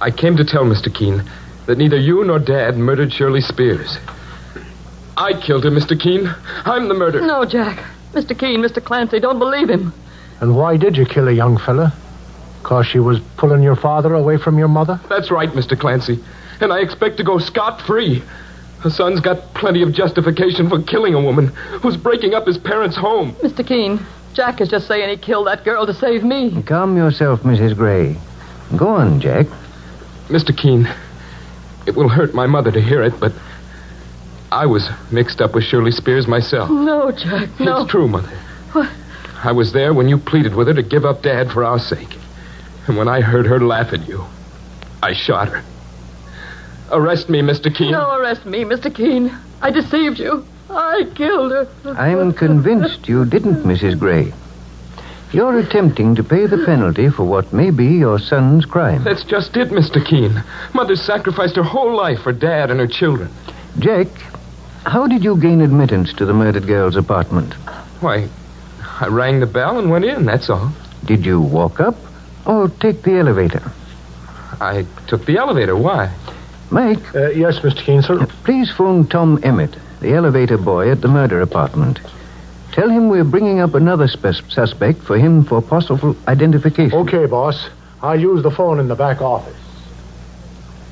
I 0.00 0.10
came 0.10 0.36
to 0.36 0.44
tell 0.44 0.64
Mr. 0.64 0.92
Keen 0.92 1.22
that 1.66 1.78
neither 1.78 1.96
you 1.96 2.24
nor 2.24 2.38
Dad 2.38 2.76
murdered 2.76 3.12
Shirley 3.12 3.40
Spears. 3.42 3.98
I 5.20 5.38
killed 5.38 5.66
him, 5.66 5.74
Mr. 5.74 6.00
Keen. 6.00 6.34
I'm 6.64 6.88
the 6.88 6.94
murderer. 6.94 7.20
No, 7.26 7.44
Jack. 7.44 7.84
Mr. 8.12 8.36
Keen, 8.36 8.60
Mr. 8.62 8.82
Clancy, 8.82 9.20
don't 9.20 9.38
believe 9.38 9.68
him. 9.68 9.92
And 10.40 10.56
why 10.56 10.78
did 10.78 10.96
you 10.96 11.04
kill 11.04 11.28
a 11.28 11.32
young 11.32 11.58
fella? 11.58 11.92
Cause 12.62 12.86
she 12.86 12.98
was 12.98 13.20
pulling 13.36 13.62
your 13.62 13.76
father 13.76 14.14
away 14.14 14.38
from 14.38 14.58
your 14.58 14.68
mother? 14.68 14.98
That's 15.10 15.30
right, 15.30 15.50
Mr. 15.50 15.78
Clancy. 15.78 16.24
And 16.62 16.72
I 16.72 16.80
expect 16.80 17.18
to 17.18 17.24
go 17.24 17.38
scot 17.38 17.82
free. 17.82 18.22
Her 18.80 18.88
son's 18.88 19.20
got 19.20 19.52
plenty 19.52 19.82
of 19.82 19.92
justification 19.92 20.70
for 20.70 20.80
killing 20.82 21.12
a 21.12 21.20
woman 21.20 21.48
who's 21.82 21.98
breaking 21.98 22.32
up 22.32 22.46
his 22.46 22.56
parents' 22.56 22.96
home. 22.96 23.34
Mr. 23.34 23.66
Keen, 23.66 24.00
Jack 24.32 24.62
is 24.62 24.68
just 24.70 24.88
saying 24.88 25.10
he 25.10 25.18
killed 25.18 25.48
that 25.48 25.64
girl 25.64 25.84
to 25.84 25.92
save 25.92 26.24
me. 26.24 26.62
Calm 26.62 26.96
yourself, 26.96 27.42
Mrs. 27.42 27.76
Gray. 27.76 28.16
Go 28.74 28.88
on, 28.88 29.20
Jack. 29.20 29.46
Mr. 30.28 30.56
Keen, 30.56 30.88
it 31.86 31.94
will 31.94 32.08
hurt 32.08 32.32
my 32.32 32.46
mother 32.46 32.70
to 32.72 32.80
hear 32.80 33.02
it, 33.02 33.20
but 33.20 33.32
I 34.52 34.66
was 34.66 34.88
mixed 35.12 35.40
up 35.40 35.54
with 35.54 35.64
Shirley 35.64 35.92
Spears 35.92 36.26
myself. 36.26 36.70
No, 36.70 37.12
Jack, 37.12 37.48
no. 37.60 37.82
It's 37.82 37.90
true, 37.90 38.08
Mother. 38.08 38.28
What? 38.72 38.90
I 39.44 39.52
was 39.52 39.72
there 39.72 39.94
when 39.94 40.08
you 40.08 40.18
pleaded 40.18 40.54
with 40.54 40.66
her 40.68 40.74
to 40.74 40.82
give 40.82 41.04
up 41.04 41.22
Dad 41.22 41.50
for 41.50 41.64
our 41.64 41.78
sake. 41.78 42.16
And 42.86 42.96
when 42.96 43.08
I 43.08 43.20
heard 43.20 43.46
her 43.46 43.60
laugh 43.60 43.92
at 43.92 44.08
you, 44.08 44.24
I 45.02 45.14
shot 45.14 45.48
her. 45.48 45.62
Arrest 46.90 47.28
me, 47.28 47.40
Mr. 47.40 47.74
Keen. 47.74 47.92
No, 47.92 48.16
arrest 48.16 48.44
me, 48.44 48.64
Mr. 48.64 48.92
Keen. 48.94 49.32
I 49.62 49.70
deceived 49.70 50.18
you. 50.18 50.44
I 50.68 51.04
killed 51.14 51.52
her. 51.52 51.68
I'm 51.96 52.32
convinced 52.32 53.08
you 53.08 53.24
didn't, 53.24 53.64
Mrs. 53.64 53.98
Gray. 53.98 54.32
You're 55.32 55.58
attempting 55.58 56.16
to 56.16 56.24
pay 56.24 56.46
the 56.46 56.64
penalty 56.64 57.08
for 57.08 57.22
what 57.22 57.52
may 57.52 57.70
be 57.70 57.86
your 57.86 58.18
son's 58.18 58.64
crime. 58.64 59.04
That's 59.04 59.22
just 59.22 59.56
it, 59.56 59.68
Mr. 59.68 60.04
Keen. 60.04 60.42
Mother 60.74 60.96
sacrificed 60.96 61.54
her 61.56 61.62
whole 61.62 61.94
life 61.96 62.22
for 62.22 62.32
Dad 62.32 62.70
and 62.70 62.80
her 62.80 62.88
children. 62.88 63.30
Jack, 63.78 64.08
how 64.86 65.06
did 65.06 65.22
you 65.24 65.36
gain 65.36 65.60
admittance 65.60 66.12
to 66.14 66.26
the 66.26 66.32
murdered 66.34 66.66
girl's 66.66 66.96
apartment? 66.96 67.54
Why, 68.00 68.28
I 69.00 69.06
rang 69.08 69.40
the 69.40 69.46
bell 69.46 69.78
and 69.78 69.90
went 69.90 70.04
in, 70.04 70.24
that's 70.24 70.48
all. 70.50 70.72
Did 71.04 71.24
you 71.26 71.40
walk 71.40 71.80
up 71.80 71.96
or 72.46 72.68
take 72.68 73.02
the 73.02 73.18
elevator? 73.18 73.62
I 74.60 74.86
took 75.06 75.24
the 75.26 75.38
elevator. 75.38 75.76
Why? 75.76 76.12
Mike? 76.70 77.14
Uh, 77.14 77.30
yes, 77.30 77.58
Mr. 77.60 77.84
Keen, 77.84 78.02
sir. 78.02 78.26
Please 78.44 78.70
phone 78.70 79.06
Tom 79.06 79.40
Emmett, 79.42 79.76
the 80.00 80.14
elevator 80.14 80.58
boy 80.58 80.90
at 80.90 81.00
the 81.00 81.08
murder 81.08 81.40
apartment. 81.40 81.98
Tell 82.72 82.88
him 82.88 83.08
we're 83.08 83.24
bringing 83.24 83.58
up 83.60 83.74
another 83.74 84.06
spe- 84.06 84.48
suspect 84.48 85.00
for 85.00 85.18
him 85.18 85.44
for 85.44 85.60
possible 85.60 86.14
identification. 86.28 86.96
Okay, 87.00 87.26
boss. 87.26 87.68
I'll 88.02 88.20
use 88.20 88.42
the 88.42 88.50
phone 88.50 88.78
in 88.78 88.88
the 88.88 88.94
back 88.94 89.20
office. 89.20 89.56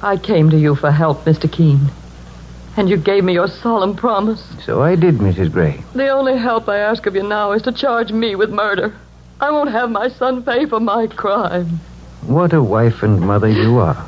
I 0.02 0.16
came 0.16 0.50
to 0.50 0.58
you 0.58 0.74
for 0.74 0.90
help, 0.90 1.24
Mr. 1.24 1.50
Keen. 1.50 1.90
And 2.78 2.88
you 2.88 2.96
gave 2.96 3.24
me 3.24 3.32
your 3.32 3.48
solemn 3.48 3.96
promise. 3.96 4.40
So 4.64 4.82
I 4.84 4.94
did, 4.94 5.16
Mrs. 5.16 5.50
Gray. 5.50 5.82
The 5.96 6.10
only 6.10 6.38
help 6.38 6.68
I 6.68 6.78
ask 6.78 7.06
of 7.06 7.16
you 7.16 7.24
now 7.24 7.50
is 7.50 7.62
to 7.62 7.72
charge 7.72 8.12
me 8.12 8.36
with 8.36 8.50
murder. 8.50 8.94
I 9.40 9.50
won't 9.50 9.72
have 9.72 9.90
my 9.90 10.08
son 10.08 10.44
pay 10.44 10.64
for 10.64 10.78
my 10.78 11.08
crime. 11.08 11.80
What 12.24 12.52
a 12.52 12.62
wife 12.62 13.02
and 13.02 13.20
mother 13.20 13.48
you 13.48 13.78
are. 13.78 14.06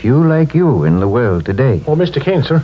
Few 0.00 0.22
like 0.24 0.54
you 0.54 0.84
in 0.84 1.00
the 1.00 1.08
world 1.08 1.44
today. 1.44 1.82
Oh, 1.88 1.96
Mr. 1.96 2.22
Kane, 2.22 2.44
sir. 2.44 2.62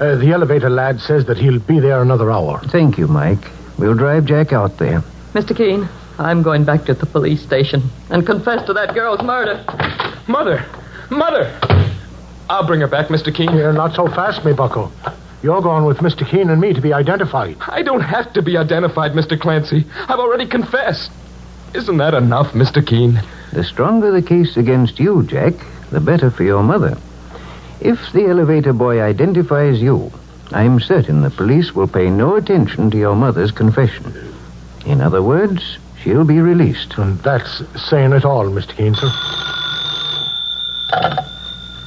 Uh, 0.00 0.16
the 0.16 0.32
elevator 0.32 0.70
lad 0.70 0.98
says 0.98 1.24
that 1.26 1.36
he'll 1.36 1.60
be 1.60 1.78
there 1.78 2.02
another 2.02 2.32
hour. 2.32 2.58
Thank 2.64 2.98
you, 2.98 3.06
Mike. 3.06 3.48
We'll 3.78 3.94
drive 3.94 4.24
Jack 4.24 4.52
out 4.52 4.78
there. 4.78 5.04
Mr. 5.34 5.56
Keen, 5.56 5.88
I'm 6.18 6.42
going 6.42 6.64
back 6.64 6.84
to 6.86 6.94
the 6.94 7.06
police 7.06 7.42
station 7.42 7.90
and 8.10 8.26
confess 8.26 8.66
to 8.66 8.72
that 8.72 8.92
girl's 8.92 9.22
murder. 9.22 9.64
Mother! 10.26 10.66
Mother! 11.10 11.60
I'll 12.48 12.66
bring 12.66 12.80
her 12.80 12.86
back, 12.86 13.08
Mr. 13.08 13.34
Keen. 13.34 13.54
You're 13.54 13.72
not 13.72 13.94
so 13.94 14.06
fast, 14.06 14.44
me 14.44 14.52
bucko. 14.52 14.92
You're 15.42 15.62
going 15.62 15.84
with 15.84 15.98
Mr. 15.98 16.26
Keen 16.26 16.50
and 16.50 16.60
me 16.60 16.72
to 16.72 16.80
be 16.80 16.92
identified. 16.92 17.56
I 17.60 17.82
don't 17.82 18.00
have 18.00 18.32
to 18.34 18.42
be 18.42 18.56
identified, 18.56 19.12
Mr. 19.12 19.38
Clancy. 19.38 19.84
I've 20.08 20.18
already 20.18 20.46
confessed. 20.46 21.10
Isn't 21.74 21.96
that 21.98 22.14
enough, 22.14 22.52
Mr. 22.52 22.86
Keen? 22.86 23.20
The 23.52 23.64
stronger 23.64 24.10
the 24.10 24.22
case 24.22 24.56
against 24.56 24.98
you, 24.98 25.22
Jack, 25.24 25.54
the 25.90 26.00
better 26.00 26.30
for 26.30 26.44
your 26.44 26.62
mother. 26.62 26.96
If 27.80 28.12
the 28.12 28.26
elevator 28.26 28.72
boy 28.72 29.02
identifies 29.02 29.82
you, 29.82 30.12
I'm 30.52 30.80
certain 30.80 31.22
the 31.22 31.30
police 31.30 31.74
will 31.74 31.88
pay 31.88 32.10
no 32.10 32.36
attention 32.36 32.90
to 32.90 32.98
your 32.98 33.16
mother's 33.16 33.50
confession. 33.50 34.14
In 34.86 35.00
other 35.00 35.22
words, 35.22 35.78
she'll 36.00 36.24
be 36.24 36.40
released. 36.40 36.96
And 36.98 37.18
that's 37.20 37.62
saying 37.88 38.12
it 38.12 38.24
all, 38.24 38.46
Mr. 38.46 38.76
Keen, 38.76 38.94
sir. 38.94 39.10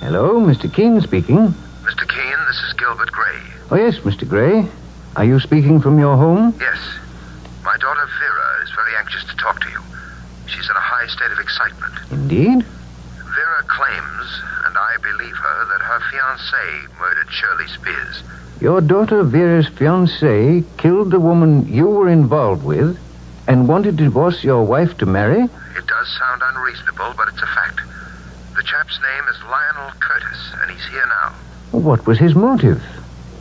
Hello, 0.07 0.39
Mr. 0.39 0.73
Keen 0.73 1.01
speaking. 1.01 1.35
Mr. 1.83 2.07
Keen, 2.07 2.37
this 2.47 2.63
is 2.63 2.73
Gilbert 2.79 3.11
Gray. 3.11 3.41
Oh, 3.69 3.75
yes, 3.75 3.97
Mr. 4.07 4.25
Gray. 4.25 4.65
Are 5.17 5.25
you 5.25 5.37
speaking 5.41 5.81
from 5.81 5.99
your 5.99 6.15
home? 6.15 6.55
Yes. 6.61 6.79
My 7.65 7.75
daughter 7.75 8.07
Vera 8.17 8.63
is 8.63 8.71
very 8.71 8.95
anxious 8.95 9.25
to 9.25 9.35
talk 9.35 9.59
to 9.59 9.69
you. 9.69 9.81
She's 10.47 10.63
in 10.63 10.77
a 10.77 10.79
high 10.79 11.07
state 11.07 11.29
of 11.29 11.39
excitement. 11.39 11.93
Indeed. 12.09 12.63
Vera 12.63 13.63
claims, 13.67 14.41
and 14.63 14.77
I 14.77 14.95
believe 15.03 15.35
her, 15.35 15.65
that 15.73 15.81
her 15.81 15.99
fiancé 16.09 16.99
murdered 17.01 17.27
Shirley 17.29 17.67
Spears. 17.67 18.23
Your 18.61 18.79
daughter 18.79 19.23
Vera's 19.23 19.67
fiancé 19.67 20.63
killed 20.77 21.11
the 21.11 21.19
woman 21.19 21.67
you 21.67 21.85
were 21.85 22.07
involved 22.07 22.63
with 22.63 22.97
and 23.45 23.67
wanted 23.67 23.97
to 23.97 24.05
divorce 24.05 24.41
your 24.41 24.63
wife 24.63 24.97
to 24.99 25.05
marry? 25.05 25.41
It 25.43 25.85
does 25.85 26.17
sound 26.17 26.41
unreasonable, 26.45 27.13
but 27.17 27.27
it's 27.27 27.41
a 27.41 27.47
fact. 27.47 27.81
The 28.67 28.71
chap's 28.71 28.99
name 28.99 29.23
is 29.32 29.41
Lionel 29.43 29.95
Curtis, 30.01 30.51
and 30.60 30.69
he's 30.69 30.86
here 30.88 31.06
now. 31.08 31.32
What 31.71 32.06
was 32.06 32.19
his 32.19 32.36
motive? 32.36 32.84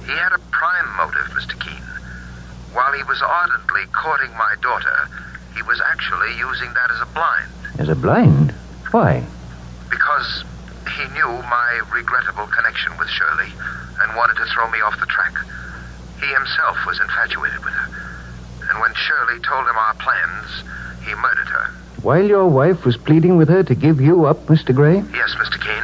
He 0.06 0.12
had 0.12 0.30
a 0.30 0.38
prime 0.54 0.86
motive, 0.94 1.26
Mr. 1.34 1.58
Keen. 1.58 1.82
While 2.70 2.92
he 2.92 3.02
was 3.02 3.20
ardently 3.22 3.90
courting 3.90 4.30
my 4.38 4.54
daughter, 4.62 5.10
he 5.56 5.62
was 5.62 5.82
actually 5.90 6.30
using 6.38 6.72
that 6.74 6.92
as 6.94 7.00
a 7.02 7.10
blind. 7.10 7.50
As 7.80 7.88
a 7.88 7.96
blind? 7.96 8.52
Why? 8.92 9.26
Because 9.90 10.44
he 10.94 11.02
knew 11.10 11.42
my 11.50 11.80
regrettable 11.92 12.46
connection 12.46 12.96
with 12.96 13.08
Shirley 13.10 13.50
and 13.98 14.14
wanted 14.14 14.36
to 14.36 14.46
throw 14.54 14.70
me 14.70 14.78
off 14.78 14.94
the 15.00 15.10
track. 15.10 15.34
He 16.22 16.26
himself 16.30 16.78
was 16.86 17.00
infatuated 17.00 17.64
with 17.64 17.74
her. 17.74 17.90
And 18.70 18.78
when 18.78 18.94
Shirley 18.94 19.42
told 19.42 19.66
him 19.66 19.74
our 19.74 19.94
plans, 19.94 20.62
he 21.02 21.12
murdered 21.18 21.50
her. 21.50 21.74
While 22.06 22.28
your 22.28 22.46
wife 22.46 22.84
was 22.84 22.96
pleading 22.96 23.36
with 23.36 23.48
her 23.48 23.64
to 23.64 23.74
give 23.74 24.00
you 24.00 24.26
up, 24.26 24.46
Mr. 24.46 24.72
Gray? 24.72 25.02
Yes, 25.12 25.34
Mr. 25.42 25.58
Keen. 25.58 25.82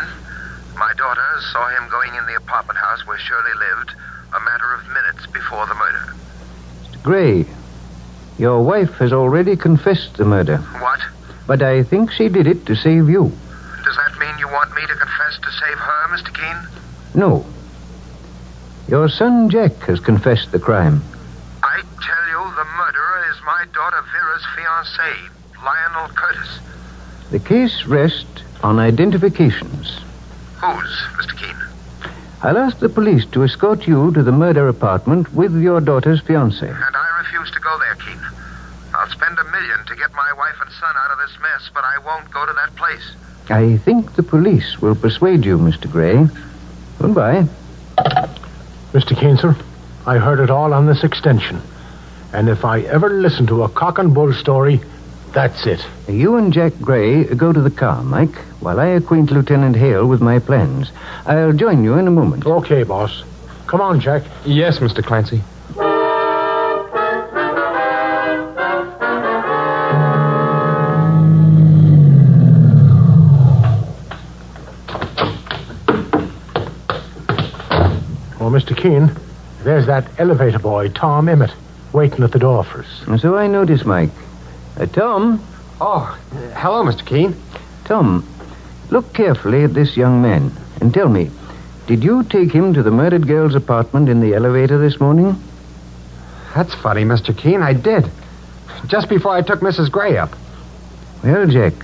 My 0.78 0.92
daughter 0.96 1.28
saw 1.50 1.66
him 1.70 1.88
going 1.90 2.14
in 2.14 2.24
the 2.26 2.36
apartment 2.36 2.78
house 2.78 3.04
where 3.04 3.18
Shirley 3.18 3.50
lived 3.58 3.90
a 4.30 4.38
matter 4.44 4.72
of 4.72 4.86
minutes 4.86 5.26
before 5.32 5.66
the 5.66 5.74
murder. 5.74 6.14
Mr. 6.84 7.02
Gray, 7.02 7.46
your 8.38 8.62
wife 8.62 8.92
has 8.98 9.12
already 9.12 9.56
confessed 9.56 10.16
the 10.16 10.24
murder. 10.24 10.58
What? 10.78 11.00
But 11.48 11.60
I 11.60 11.82
think 11.82 12.12
she 12.12 12.28
did 12.28 12.46
it 12.46 12.66
to 12.66 12.76
save 12.76 13.08
you. 13.08 13.32
Does 13.82 13.96
that 13.96 14.16
mean 14.20 14.38
you 14.38 14.46
want 14.46 14.72
me 14.76 14.82
to 14.82 14.94
confess 14.94 15.40
to 15.42 15.50
save 15.50 15.76
her, 15.76 16.06
Mr. 16.14 16.32
Keen? 16.32 17.18
No. 17.20 17.44
Your 18.86 19.08
son 19.08 19.50
Jack 19.50 19.72
has 19.90 19.98
confessed 19.98 20.52
the 20.52 20.60
crime. 20.60 21.02
I 21.64 21.80
tell 21.80 22.26
you, 22.30 22.54
the 22.54 22.66
murderer 22.78 23.26
is 23.28 23.38
my 23.44 23.64
daughter 23.74 24.04
Vera's 24.12 24.44
fiancé, 24.54 25.41
Lionel 25.64 26.08
Curtis. 26.14 26.58
The 27.30 27.38
case 27.38 27.86
rests 27.86 28.42
on 28.62 28.78
identifications. 28.78 29.98
Whose, 30.60 30.98
Mr. 31.16 31.36
Keen? 31.38 31.56
I'll 32.42 32.58
ask 32.58 32.78
the 32.78 32.88
police 32.88 33.24
to 33.26 33.44
escort 33.44 33.86
you 33.86 34.12
to 34.12 34.22
the 34.22 34.32
murder 34.32 34.68
apartment 34.68 35.32
with 35.32 35.54
your 35.60 35.80
daughter's 35.80 36.20
fiancé. 36.20 36.68
And 36.68 36.96
I 36.96 37.18
refuse 37.20 37.50
to 37.52 37.60
go 37.60 37.78
there, 37.78 37.94
Keen. 37.96 38.20
I'll 38.94 39.08
spend 39.10 39.38
a 39.38 39.44
million 39.44 39.78
to 39.86 39.96
get 39.96 40.12
my 40.12 40.32
wife 40.36 40.56
and 40.60 40.70
son 40.72 40.94
out 40.96 41.10
of 41.12 41.18
this 41.18 41.36
mess, 41.40 41.70
but 41.72 41.84
I 41.84 41.98
won't 42.04 42.30
go 42.30 42.44
to 42.44 42.52
that 42.52 42.74
place. 42.76 43.14
I 43.48 43.76
think 43.78 44.14
the 44.14 44.22
police 44.22 44.80
will 44.80 44.94
persuade 44.94 45.44
you, 45.44 45.58
Mr. 45.58 45.90
Gray. 45.90 46.26
Goodbye. 46.98 47.46
Mr. 48.92 49.18
Keen, 49.18 49.36
sir, 49.36 49.56
I 50.06 50.18
heard 50.18 50.40
it 50.40 50.50
all 50.50 50.72
on 50.74 50.86
this 50.86 51.02
extension. 51.04 51.60
And 52.32 52.48
if 52.48 52.64
I 52.64 52.80
ever 52.80 53.08
listen 53.08 53.46
to 53.48 53.62
a 53.62 53.68
cock 53.68 53.98
and 53.98 54.14
bull 54.14 54.32
story, 54.32 54.80
that's 55.32 55.66
it. 55.66 55.84
You 56.08 56.36
and 56.36 56.52
Jack 56.52 56.72
Gray 56.80 57.24
go 57.24 57.52
to 57.52 57.60
the 57.60 57.70
car, 57.70 58.02
Mike, 58.02 58.34
while 58.60 58.78
I 58.78 58.86
acquaint 58.86 59.30
Lieutenant 59.30 59.76
Hale 59.76 60.06
with 60.06 60.20
my 60.20 60.38
plans. 60.38 60.90
I'll 61.26 61.52
join 61.52 61.84
you 61.84 61.94
in 61.94 62.06
a 62.06 62.10
moment. 62.10 62.46
Okay, 62.46 62.82
boss. 62.82 63.22
Come 63.66 63.80
on, 63.80 64.00
Jack. 64.00 64.22
Yes, 64.44 64.78
Mr. 64.78 65.02
Clancy. 65.02 65.42
Oh, 78.38 78.50
Mr. 78.50 78.76
Keen, 78.76 79.10
there's 79.62 79.86
that 79.86 80.04
elevator 80.18 80.58
boy, 80.58 80.88
Tom 80.88 81.28
Emmett, 81.28 81.54
waiting 81.92 82.24
at 82.24 82.32
the 82.32 82.38
door 82.38 82.64
for 82.64 82.80
us. 82.80 83.20
So 83.22 83.36
I 83.36 83.46
notice, 83.46 83.84
Mike. 83.84 84.10
Uh, 84.76 84.86
Tom? 84.86 85.44
Oh, 85.80 86.18
hello, 86.54 86.84
Mr. 86.84 87.04
Keen. 87.04 87.36
Tom, 87.84 88.26
look 88.90 89.12
carefully 89.12 89.64
at 89.64 89.74
this 89.74 89.96
young 89.96 90.22
man 90.22 90.52
and 90.80 90.94
tell 90.94 91.08
me, 91.08 91.30
did 91.86 92.02
you 92.02 92.22
take 92.22 92.52
him 92.52 92.72
to 92.74 92.82
the 92.82 92.90
murdered 92.90 93.26
girl's 93.26 93.54
apartment 93.54 94.08
in 94.08 94.20
the 94.20 94.34
elevator 94.34 94.78
this 94.78 95.00
morning? 95.00 95.36
That's 96.54 96.74
funny, 96.74 97.04
Mr. 97.04 97.36
Keen. 97.36 97.62
I 97.62 97.72
did. 97.72 98.10
Just 98.86 99.08
before 99.08 99.32
I 99.32 99.42
took 99.42 99.60
Mrs. 99.60 99.90
Gray 99.90 100.16
up. 100.16 100.30
Well, 101.24 101.46
Jack, 101.46 101.74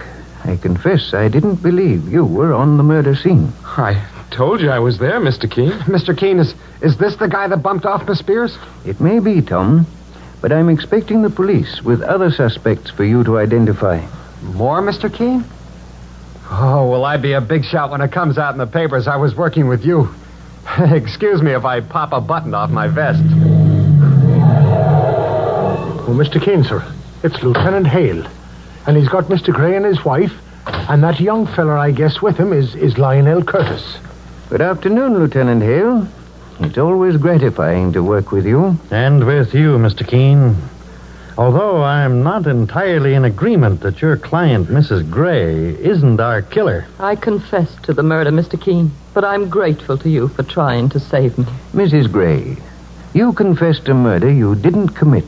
I 0.45 0.57
confess 0.57 1.13
I 1.15 1.29
didn't 1.29 1.63
believe 1.63 2.09
you 2.09 2.25
were 2.25 2.53
on 2.53 2.77
the 2.77 2.83
murder 2.83 3.15
scene. 3.15 3.53
I 3.65 4.05
told 4.31 4.61
you 4.61 4.71
I 4.71 4.79
was 4.79 4.99
there, 4.99 5.21
Mr. 5.21 5.51
Keen. 5.51 5.73
Mr. 5.87 6.17
Keen, 6.17 6.39
is, 6.39 6.55
is 6.81 6.97
this 6.97 7.17
the 7.17 7.29
guy 7.29 7.49
that 7.49 7.63
bumped 7.63 7.87
off 7.87 8.09
Miss 8.09 8.19
Spears? 8.19 8.57
It 8.85 9.01
may 9.01 9.19
be, 9.19 9.43
Tom, 9.43 9.87
but 10.41 10.53
I'm 10.53 10.69
expecting 10.69 11.23
the 11.23 11.31
police 11.31 11.83
with 11.83 12.03
other 12.03 12.31
suspects 12.31 12.91
for 12.91 13.05
you 13.05 13.25
to 13.25 13.39
identify. 13.39 14.05
More, 14.43 14.81
Mr. 14.81 15.13
Keen? 15.13 15.45
Oh, 16.51 16.89
will 16.91 17.05
I 17.05 17.17
be 17.17 17.33
a 17.33 17.41
big 17.41 17.65
shot 17.65 17.91
when 17.91 18.01
it 18.01 18.13
comes 18.13 18.39
out 18.39 18.53
in 18.53 18.59
the 18.59 18.67
papers 18.67 19.07
I 19.07 19.17
was 19.17 19.35
working 19.35 19.69
with 19.69 19.85
you? 19.85 20.09
Excuse 20.79 21.43
me 21.43 21.53
if 21.53 21.65
I 21.65 21.81
pop 21.81 22.13
a 22.13 22.21
button 22.21 22.55
off 22.55 22.71
my 22.71 22.89
vest. 22.89 23.23
Oh, 26.01 26.15
Mr. 26.15 26.43
Keen, 26.43 26.65
sir, 26.65 26.83
it's 27.23 27.43
Lieutenant 27.43 27.87
Hale. 27.87 28.27
And 28.87 28.97
he's 28.97 29.09
got 29.09 29.25
Mr. 29.25 29.53
Gray 29.53 29.77
and 29.77 29.85
his 29.85 30.05
wife, 30.05 30.33
and 30.67 31.03
that 31.03 31.21
young 31.21 31.47
feller, 31.47 31.77
I 31.77 31.91
guess, 31.91 32.23
with 32.23 32.39
him 32.39 32.53
is, 32.53 32.75
is 32.75 32.97
Lionel 32.97 33.45
Curtis. 33.45 33.99
Good 34.49 34.63
afternoon, 34.63 35.19
Lieutenant 35.19 35.63
Hale. 35.63 36.09
It's 36.61 36.79
always 36.79 37.17
gratifying 37.17 37.93
to 37.93 38.03
work 38.03 38.33
with 38.33 38.45
you. 38.47 38.79
And 38.91 39.25
with 39.25 39.55
you, 39.55 39.79
Mr. 39.79 40.07
Keen. 40.07 40.57
Although 41.37 41.85
I'm 41.85 42.25
not 42.25 42.49
entirely 42.49 43.15
in 43.15 43.25
agreement 43.25 43.81
that 43.83 44.03
your 44.03 44.17
client, 44.17 44.67
Mrs. 44.67 45.09
Gray, 45.09 45.69
isn't 45.69 46.19
our 46.19 46.43
killer. 46.43 46.87
I 46.99 47.15
confess 47.15 47.73
to 47.83 47.95
the 47.95 48.03
murder, 48.03 48.33
Mr. 48.33 48.61
Keen, 48.61 48.91
but 49.15 49.25
I'm 49.25 49.49
grateful 49.49 49.97
to 49.99 50.09
you 50.09 50.27
for 50.27 50.43
trying 50.43 50.89
to 50.89 50.99
save 50.99 51.39
me. 51.39 51.45
Mrs. 51.73 52.11
Gray, 52.11 52.57
you 53.15 53.33
confessed 53.35 53.85
to 53.85 53.95
murder 53.95 54.29
you 54.29 54.57
didn't 54.57 54.89
commit 54.89 55.27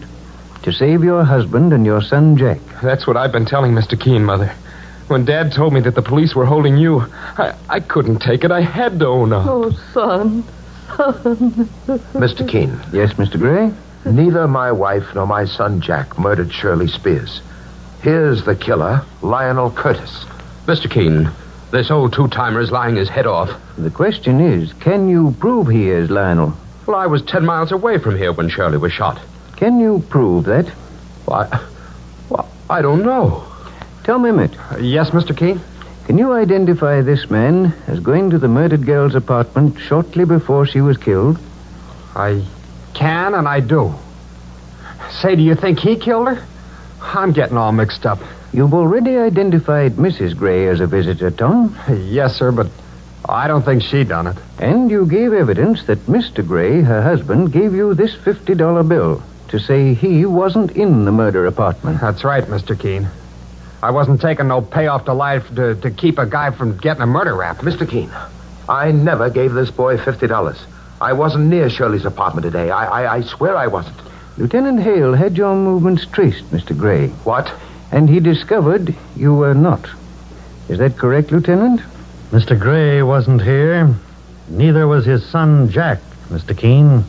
to 0.63 0.73
save 0.73 1.05
your 1.05 1.23
husband 1.23 1.73
and 1.73 1.87
your 1.87 2.03
son 2.03 2.37
Jack. 2.37 2.59
That's 2.83 3.07
what 3.07 3.17
I've 3.17 3.33
been 3.33 3.47
telling 3.47 3.73
Mr. 3.73 3.99
Keen, 3.99 4.25
Mother. 4.25 4.53
When 5.07 5.25
Dad 5.25 5.53
told 5.53 5.73
me 5.73 5.81
that 5.83 5.95
the 5.95 6.03
police 6.03 6.35
were 6.35 6.45
holding 6.45 6.77
you, 6.77 7.01
I, 7.01 7.55
I 7.69 7.81
couldn't 7.81 8.19
take 8.19 8.43
it. 8.43 8.51
I 8.51 8.63
had 8.63 8.99
to 8.99 9.07
own 9.07 9.33
up. 9.33 9.47
Oh, 9.47 9.71
son, 9.93 10.43
son. 10.43 10.60
Mr. 12.15 12.49
Keen, 12.49 12.79
Yes, 12.93 13.15
Mr. 13.15 13.39
Gray? 13.39 13.73
neither 14.11 14.47
my 14.49 14.73
wife 14.73 15.15
nor 15.15 15.27
my 15.27 15.45
son 15.45 15.81
Jack 15.81 16.19
murdered 16.19 16.53
Shirley 16.53 16.89
Spears. 16.89 17.43
Here's 18.03 18.45
the 18.45 18.57
killer, 18.57 19.03
Lionel 19.23 19.71
Curtis. 19.71 20.25
Mr. 20.67 20.91
Keen, 20.91 21.31
this 21.71 21.91
old 21.91 22.13
two 22.13 22.29
timer 22.29 22.61
is 22.61 22.71
lying 22.73 22.97
his 22.97 23.09
head 23.09 23.27
off. 23.27 23.51
The 23.77 23.91
question 23.91 24.41
is, 24.41 24.73
can 24.75 25.09
you 25.09 25.35
prove 25.39 25.69
he 25.69 25.89
is 25.91 26.11
Lionel? 26.11 26.55
Well, 26.87 26.97
I 26.97 27.07
was 27.07 27.23
ten 27.23 27.45
miles 27.45 27.73
away 27.73 27.99
from 27.99 28.17
here 28.17 28.33
when 28.33 28.49
Shirley 28.49 28.79
was 28.79 28.93
shot. 28.93 29.21
Can 29.57 29.79
you 29.79 30.03
prove 30.09 30.45
that? 30.47 30.67
Why, 31.27 31.47
well, 32.31 32.49
I 32.69 32.81
don't 32.83 33.03
know. 33.05 33.45
Tom 34.05 34.25
Emmett, 34.25 34.57
Uh, 34.73 34.79
yes, 34.79 35.11
Mr. 35.11 35.37
Keen? 35.37 35.61
Can 36.11 36.19
you 36.19 36.33
identify 36.33 37.03
this 37.03 37.31
man 37.31 37.73
as 37.87 38.01
going 38.01 38.31
to 38.31 38.39
the 38.41 38.49
murdered 38.49 38.85
girl's 38.85 39.15
apartment 39.15 39.79
shortly 39.79 40.25
before 40.25 40.67
she 40.67 40.81
was 40.81 40.97
killed? 40.97 41.39
I 42.17 42.45
can 42.95 43.33
and 43.33 43.47
I 43.47 43.61
do. 43.61 43.95
Say, 45.13 45.37
do 45.37 45.43
you 45.43 45.55
think 45.55 45.79
he 45.79 45.95
killed 45.95 46.27
her? 46.27 46.45
I'm 47.01 47.31
getting 47.31 47.57
all 47.57 47.71
mixed 47.71 48.07
up. 48.07 48.19
You've 48.53 48.75
already 48.75 49.19
identified 49.19 49.93
Mrs. 49.93 50.37
Gray 50.37 50.67
as 50.67 50.81
a 50.81 50.89
visitor, 50.89 51.31
Tom. 51.31 51.79
Yes, 51.89 52.35
sir, 52.35 52.51
but 52.51 52.67
I 53.29 53.47
don't 53.47 53.63
think 53.63 53.85
she 53.85 54.03
done 54.03 54.27
it. 54.27 54.37
And 54.59 54.91
you 54.91 55.07
gave 55.07 55.33
evidence 55.33 55.85
that 55.85 56.07
Mr. 56.07 56.45
Gray, 56.45 56.81
her 56.81 57.03
husband, 57.03 57.53
gave 57.53 57.73
you 57.73 57.95
this 57.95 58.17
$50 58.17 58.89
bill 58.89 59.23
to 59.51 59.61
say 59.61 59.95
he 59.95 60.27
wasn't 60.27 60.73
in 60.73 61.05
the 61.05 61.13
murder 61.13 61.47
apartment. 61.47 62.01
That's 62.01 62.25
right, 62.25 62.43
Mr. 62.43 62.77
Keen. 62.77 63.09
I 63.83 63.91
wasn't 63.91 64.21
taking 64.21 64.49
no 64.49 64.61
payoff 64.61 65.07
to 65.07 65.15
life 65.15 65.49
to, 65.55 65.75
to 65.75 65.91
keep 65.91 66.19
a 66.19 66.27
guy 66.27 66.51
from 66.51 66.77
getting 66.77 67.03
a 67.03 67.07
murder 67.07 67.35
rap. 67.35 67.59
Mr. 67.59 67.89
Keen, 67.89 68.11
I 68.69 68.91
never 68.91 69.31
gave 69.31 69.55
this 69.55 69.71
boy 69.71 69.97
$50. 69.97 70.59
I 71.01 71.15
wasn't 71.15 71.47
near 71.47 71.71
Shirley's 71.71 72.05
apartment 72.05 72.45
today. 72.45 72.71
I, 72.71 73.05
I, 73.05 73.15
I 73.17 73.21
swear 73.23 73.57
I 73.57 73.69
wasn't. 73.69 73.97
Lieutenant 74.37 74.81
Hale 74.81 75.15
had 75.15 75.37
your 75.37 75.55
movements 75.55 76.05
traced, 76.05 76.45
Mr. 76.51 76.77
Gray. 76.77 77.09
What? 77.25 77.51
And 77.91 78.09
he 78.09 78.21
discovered 78.21 78.95
you 79.17 79.35
were 79.35 79.55
not. 79.55 79.89
Is 80.69 80.79
that 80.79 80.99
correct, 80.99 81.33
Lieutenant? 81.33 81.81
Mr. 82.31 82.59
Gray 82.59 83.03
wasn't 83.03 83.43
here. 83.43 83.95
Neither 84.49 84.87
was 84.87 85.07
his 85.07 85.25
son, 85.27 85.71
Jack, 85.71 86.01
Mr. 86.29 86.57
Keen. 86.57 87.05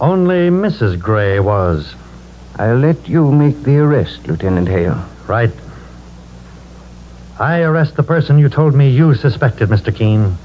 Only 0.00 0.50
Mrs. 0.50 1.00
Gray 1.00 1.40
was. 1.40 1.94
I'll 2.56 2.78
let 2.78 3.08
you 3.08 3.30
make 3.32 3.62
the 3.64 3.78
arrest, 3.78 4.26
Lieutenant 4.26 4.68
Hale. 4.68 5.04
Right. 5.26 5.50
I 7.38 7.62
arrest 7.62 7.96
the 7.96 8.02
person 8.02 8.38
you 8.38 8.48
told 8.48 8.74
me 8.74 8.90
you 8.90 9.14
suspected, 9.14 9.68
Mr. 9.68 9.94
Keen. 9.94 10.36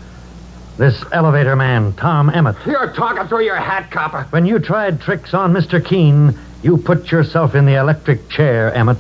This 0.78 1.04
elevator 1.12 1.56
man, 1.56 1.94
Tom 1.94 2.30
Emmett. 2.30 2.56
You're 2.66 2.94
talking 2.94 3.28
through 3.28 3.44
your 3.44 3.56
hat, 3.56 3.92
copper. 3.92 4.24
When 4.30 4.46
you 4.46 4.60
tried 4.60 5.02
tricks 5.02 5.34
on 5.34 5.54
Mr. 5.54 5.84
Keen, 5.84 6.38
you 6.62 6.78
put 6.78 7.12
yourself 7.12 7.56
in 7.56 7.66
the 7.66 7.76
electric 7.76 8.30
chair, 8.30 8.74
Emmett. 8.74 8.98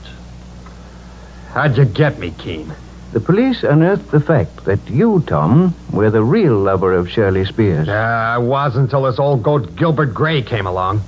How'd 1.53 1.77
you 1.77 1.85
get 1.85 2.19
me, 2.19 2.31
Keen? 2.37 2.73
The 3.13 3.19
police 3.19 3.63
unearthed 3.63 4.11
the 4.11 4.19
fact 4.19 4.65
that 4.65 4.79
you, 4.89 5.23
Tom, 5.25 5.73
were 5.91 6.09
the 6.11 6.23
real 6.23 6.57
lover 6.57 6.93
of 6.93 7.09
Shirley 7.09 7.45
Spears. 7.45 7.87
Uh, 7.87 7.93
I 7.93 8.37
was 8.37 8.75
until 8.75 9.03
this 9.03 9.17
old 9.17 9.43
goat 9.43 9.75
Gilbert 9.75 10.13
Gray 10.13 10.41
came 10.41 10.67
along. 10.67 11.01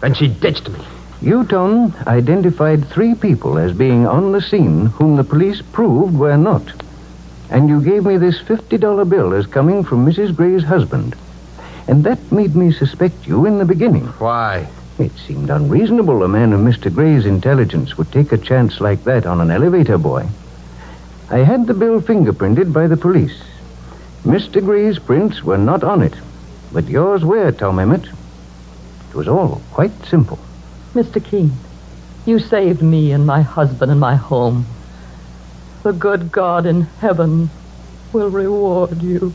Then 0.00 0.14
she 0.14 0.28
ditched 0.28 0.68
me. 0.68 0.80
You, 1.20 1.44
Tom, 1.44 1.94
identified 2.06 2.84
three 2.84 3.14
people 3.14 3.58
as 3.58 3.72
being 3.72 4.06
on 4.06 4.30
the 4.30 4.40
scene 4.40 4.86
whom 4.86 5.16
the 5.16 5.24
police 5.24 5.60
proved 5.62 6.16
were 6.16 6.36
not. 6.36 6.62
And 7.50 7.68
you 7.68 7.80
gave 7.80 8.04
me 8.04 8.18
this 8.18 8.38
$50 8.38 9.08
bill 9.08 9.34
as 9.34 9.46
coming 9.46 9.82
from 9.82 10.06
Mrs. 10.06 10.36
Gray's 10.36 10.62
husband. 10.62 11.16
And 11.88 12.04
that 12.04 12.30
made 12.30 12.54
me 12.54 12.70
suspect 12.70 13.26
you 13.26 13.46
in 13.46 13.58
the 13.58 13.64
beginning. 13.64 14.06
Why? 14.18 14.68
It 14.98 15.10
seemed 15.26 15.50
unreasonable 15.50 16.22
a 16.22 16.28
man 16.28 16.52
of 16.52 16.60
Mr. 16.60 16.92
Gray's 16.94 17.26
intelligence 17.26 17.98
would 17.98 18.12
take 18.12 18.30
a 18.30 18.38
chance 18.38 18.80
like 18.80 19.02
that 19.04 19.26
on 19.26 19.40
an 19.40 19.50
elevator 19.50 19.98
boy. 19.98 20.28
I 21.30 21.38
had 21.38 21.66
the 21.66 21.74
bill 21.74 22.00
fingerprinted 22.00 22.72
by 22.72 22.86
the 22.86 22.96
police. 22.96 23.42
Mr. 24.24 24.64
Gray's 24.64 24.98
prints 24.98 25.42
were 25.42 25.58
not 25.58 25.82
on 25.82 26.02
it, 26.02 26.14
but 26.72 26.88
yours 26.88 27.24
were, 27.24 27.50
Tom 27.50 27.80
Emmett. 27.80 28.04
It 28.04 29.14
was 29.14 29.28
all 29.28 29.60
quite 29.72 29.92
simple. 30.06 30.38
Mr. 30.94 31.22
Keen, 31.22 31.52
you 32.26 32.38
saved 32.38 32.82
me 32.82 33.12
and 33.12 33.26
my 33.26 33.42
husband 33.42 33.90
and 33.90 34.00
my 34.00 34.16
home. 34.16 34.66
The 35.82 35.92
good 35.92 36.32
God 36.32 36.66
in 36.66 36.82
heaven 37.00 37.50
will 38.12 38.30
reward 38.30 39.02
you. 39.02 39.34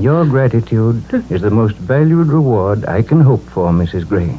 Your 0.00 0.24
gratitude 0.24 1.04
is 1.30 1.42
the 1.42 1.50
most 1.50 1.76
valued 1.76 2.28
reward 2.28 2.84
I 2.86 3.02
can 3.02 3.20
hope 3.20 3.48
for, 3.50 3.70
Mrs. 3.70 4.08
Gray. 4.08 4.38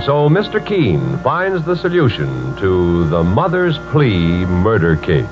And 0.00 0.06
so 0.06 0.30
Mr. 0.30 0.64
Keen 0.64 1.18
finds 1.18 1.62
the 1.66 1.76
solution 1.76 2.56
to 2.56 3.06
the 3.10 3.22
mother's 3.22 3.76
plea 3.90 4.46
murder 4.46 4.96
case. 4.96 5.26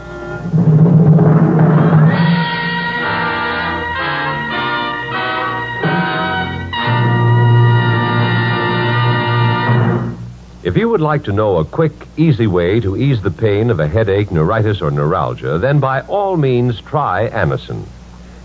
If 10.63 10.77
you 10.77 10.91
would 10.91 11.01
like 11.01 11.25
to 11.25 11.33
know 11.33 11.57
a 11.57 11.65
quick, 11.65 11.95
easy 12.19 12.47
way 12.47 12.79
to 12.81 12.95
ease 12.95 13.23
the 13.23 13.31
pain 13.31 13.71
of 13.71 13.81
a 13.81 13.89
headache, 13.89 14.31
neuritis, 14.31 14.83
or 14.83 14.91
neuralgia, 14.91 15.57
then 15.57 15.81
by 15.81 16.03
all 16.03 16.37
means 16.37 16.83
try 16.83 17.31
Anacin. 17.31 17.87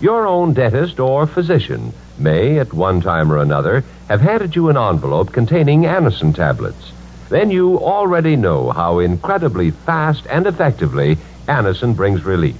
Your 0.04 0.26
own 0.26 0.52
dentist 0.52 1.00
or 1.00 1.26
physician 1.26 1.94
may, 2.18 2.58
at 2.58 2.74
one 2.74 3.00
time 3.00 3.32
or 3.32 3.38
another, 3.38 3.84
have 4.06 4.20
handed 4.20 4.54
you 4.54 4.68
an 4.68 4.76
envelope 4.76 5.32
containing 5.32 5.84
Anacin 5.84 6.34
tablets. 6.34 6.92
Then 7.30 7.50
you 7.50 7.78
already 7.78 8.36
know 8.36 8.70
how 8.70 8.98
incredibly 8.98 9.70
fast 9.70 10.26
and 10.28 10.46
effectively 10.46 11.16
Anacin 11.48 11.96
brings 11.96 12.22
relief. 12.22 12.58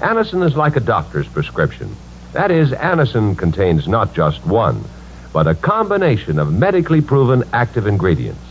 Anacin 0.00 0.46
is 0.46 0.58
like 0.58 0.76
a 0.76 0.80
doctor's 0.80 1.26
prescription. 1.26 1.96
That 2.34 2.50
is, 2.50 2.72
Anacin 2.72 3.38
contains 3.38 3.88
not 3.88 4.12
just 4.12 4.44
one, 4.44 4.84
but 5.32 5.46
a 5.46 5.54
combination 5.54 6.38
of 6.38 6.52
medically 6.52 7.00
proven 7.00 7.44
active 7.54 7.86
ingredients. 7.86 8.44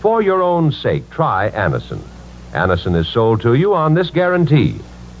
For 0.00 0.22
your 0.22 0.40
own 0.40 0.72
sake, 0.72 1.10
try 1.10 1.50
Anacin. 1.50 2.00
Anacin 2.52 2.96
is 2.96 3.06
sold 3.06 3.42
to 3.42 3.52
you 3.52 3.74
on 3.74 3.92
this 3.92 4.08
guarantee. 4.08 4.76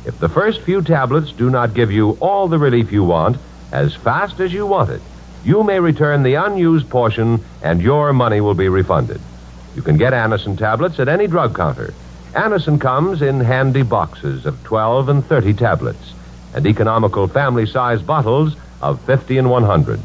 If 0.06 0.20
the 0.20 0.28
first 0.28 0.60
few 0.60 0.82
tablets 0.82 1.32
do 1.32 1.50
not 1.50 1.74
give 1.74 1.90
you 1.90 2.12
all 2.20 2.46
the 2.46 2.60
relief 2.60 2.92
you 2.92 3.02
want, 3.02 3.38
as 3.72 3.92
fast 3.96 4.38
as 4.38 4.52
you 4.52 4.64
want 4.64 4.90
it, 4.90 5.02
you 5.44 5.64
may 5.64 5.80
return 5.80 6.22
the 6.22 6.34
unused 6.34 6.88
portion 6.88 7.44
and 7.60 7.82
your 7.82 8.12
money 8.12 8.40
will 8.40 8.54
be 8.54 8.68
refunded. 8.68 9.20
You 9.74 9.82
can 9.82 9.96
get 9.96 10.12
Anacin 10.12 10.56
tablets 10.56 11.00
at 11.00 11.08
any 11.08 11.26
drug 11.26 11.56
counter. 11.56 11.92
Anacin 12.34 12.80
comes 12.80 13.20
in 13.20 13.40
handy 13.40 13.82
boxes 13.82 14.46
of 14.46 14.62
12 14.62 15.08
and 15.08 15.24
30 15.26 15.54
tablets 15.54 16.12
and 16.54 16.66
economical 16.66 17.26
family 17.26 17.66
size 17.66 18.00
bottles 18.00 18.54
of 18.80 19.00
50 19.06 19.38
and 19.38 19.50
100. 19.50 19.98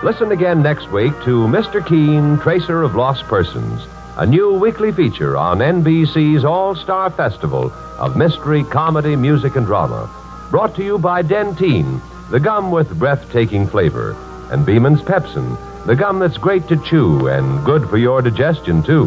Listen 0.00 0.30
again 0.30 0.62
next 0.62 0.92
week 0.92 1.12
to 1.24 1.48
Mr. 1.48 1.84
Keen, 1.84 2.38
Tracer 2.38 2.84
of 2.84 2.94
Lost 2.94 3.24
Persons, 3.24 3.84
a 4.16 4.24
new 4.24 4.52
weekly 4.52 4.92
feature 4.92 5.36
on 5.36 5.58
NBC's 5.58 6.44
All 6.44 6.76
Star 6.76 7.10
Festival 7.10 7.72
of 7.98 8.16
Mystery, 8.16 8.62
Comedy, 8.62 9.16
Music, 9.16 9.56
and 9.56 9.66
Drama. 9.66 10.08
Brought 10.52 10.76
to 10.76 10.84
you 10.84 10.98
by 10.98 11.22
Dentyne, 11.22 12.00
the 12.30 12.38
gum 12.38 12.70
with 12.70 12.96
breathtaking 12.96 13.66
flavor, 13.66 14.16
and 14.52 14.64
Beeman's 14.64 15.02
Pepsin, 15.02 15.58
the 15.84 15.96
gum 15.96 16.20
that's 16.20 16.38
great 16.38 16.68
to 16.68 16.80
chew 16.84 17.26
and 17.26 17.64
good 17.64 17.90
for 17.90 17.98
your 17.98 18.22
digestion, 18.22 18.84
too. 18.84 19.06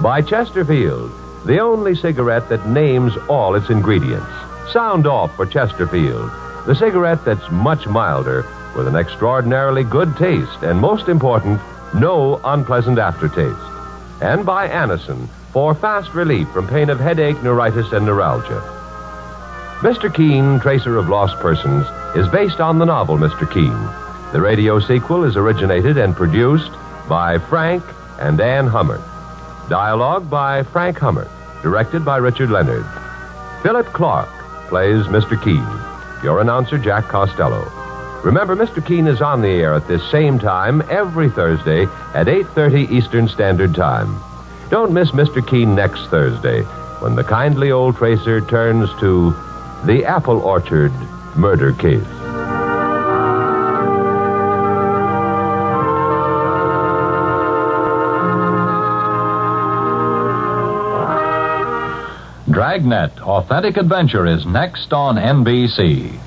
By 0.00 0.22
Chesterfield, 0.22 1.12
the 1.44 1.58
only 1.58 1.94
cigarette 1.94 2.48
that 2.48 2.66
names 2.66 3.12
all 3.28 3.54
its 3.54 3.68
ingredients. 3.68 4.32
Sound 4.72 5.06
off 5.06 5.36
for 5.36 5.44
Chesterfield, 5.44 6.30
the 6.64 6.74
cigarette 6.74 7.22
that's 7.22 7.50
much 7.50 7.86
milder 7.86 8.46
with 8.76 8.86
an 8.86 8.96
extraordinarily 8.96 9.84
good 9.84 10.16
taste 10.16 10.62
and, 10.62 10.78
most 10.78 11.08
important, 11.08 11.60
no 11.94 12.40
unpleasant 12.44 12.98
aftertaste. 12.98 13.58
And 14.20 14.44
by 14.44 14.68
Anacin 14.68 15.28
for 15.52 15.74
fast 15.74 16.12
relief 16.14 16.48
from 16.50 16.68
pain 16.68 16.90
of 16.90 17.00
headache, 17.00 17.42
neuritis, 17.42 17.92
and 17.92 18.04
neuralgia. 18.04 18.60
Mr. 19.80 20.12
Keen, 20.12 20.60
Tracer 20.60 20.96
of 20.96 21.08
Lost 21.08 21.36
Persons, 21.36 21.86
is 22.14 22.28
based 22.28 22.60
on 22.60 22.78
the 22.78 22.84
novel 22.84 23.16
Mr. 23.16 23.50
Keen. 23.50 23.72
The 24.32 24.40
radio 24.40 24.80
sequel 24.80 25.24
is 25.24 25.36
originated 25.36 25.96
and 25.96 26.14
produced 26.14 26.72
by 27.08 27.38
Frank 27.38 27.82
and 28.18 28.40
Ann 28.40 28.66
Hummert. 28.66 29.02
Dialogue 29.68 30.28
by 30.28 30.62
Frank 30.62 30.98
Hummert, 30.98 31.28
directed 31.62 32.04
by 32.04 32.18
Richard 32.18 32.50
Leonard. 32.50 32.86
Philip 33.62 33.86
Clark 33.86 34.28
plays 34.68 35.06
Mr. 35.06 35.42
Keen. 35.42 35.64
Your 36.22 36.40
announcer, 36.40 36.78
Jack 36.78 37.04
Costello. 37.04 37.85
Remember, 38.26 38.56
Mr. 38.56 38.84
Keen 38.84 39.06
is 39.06 39.22
on 39.22 39.40
the 39.40 39.46
air 39.46 39.72
at 39.72 39.86
this 39.86 40.02
same 40.10 40.36
time 40.36 40.82
every 40.90 41.30
Thursday 41.30 41.84
at 42.12 42.26
8.30 42.26 42.90
Eastern 42.90 43.28
Standard 43.28 43.72
Time. 43.72 44.20
Don't 44.68 44.90
miss 44.90 45.12
Mr. 45.12 45.46
Keen 45.46 45.76
next 45.76 46.08
Thursday 46.08 46.62
when 46.98 47.14
the 47.14 47.22
kindly 47.22 47.70
old 47.70 47.94
tracer 47.94 48.40
turns 48.40 48.90
to 48.98 49.30
the 49.84 50.04
Apple 50.04 50.40
Orchard 50.40 50.90
murder 51.36 51.72
case. 51.72 52.02
Dragnet 62.50 63.20
Authentic 63.22 63.76
Adventure 63.76 64.26
is 64.26 64.44
next 64.46 64.92
on 64.92 65.14
NBC. 65.14 66.25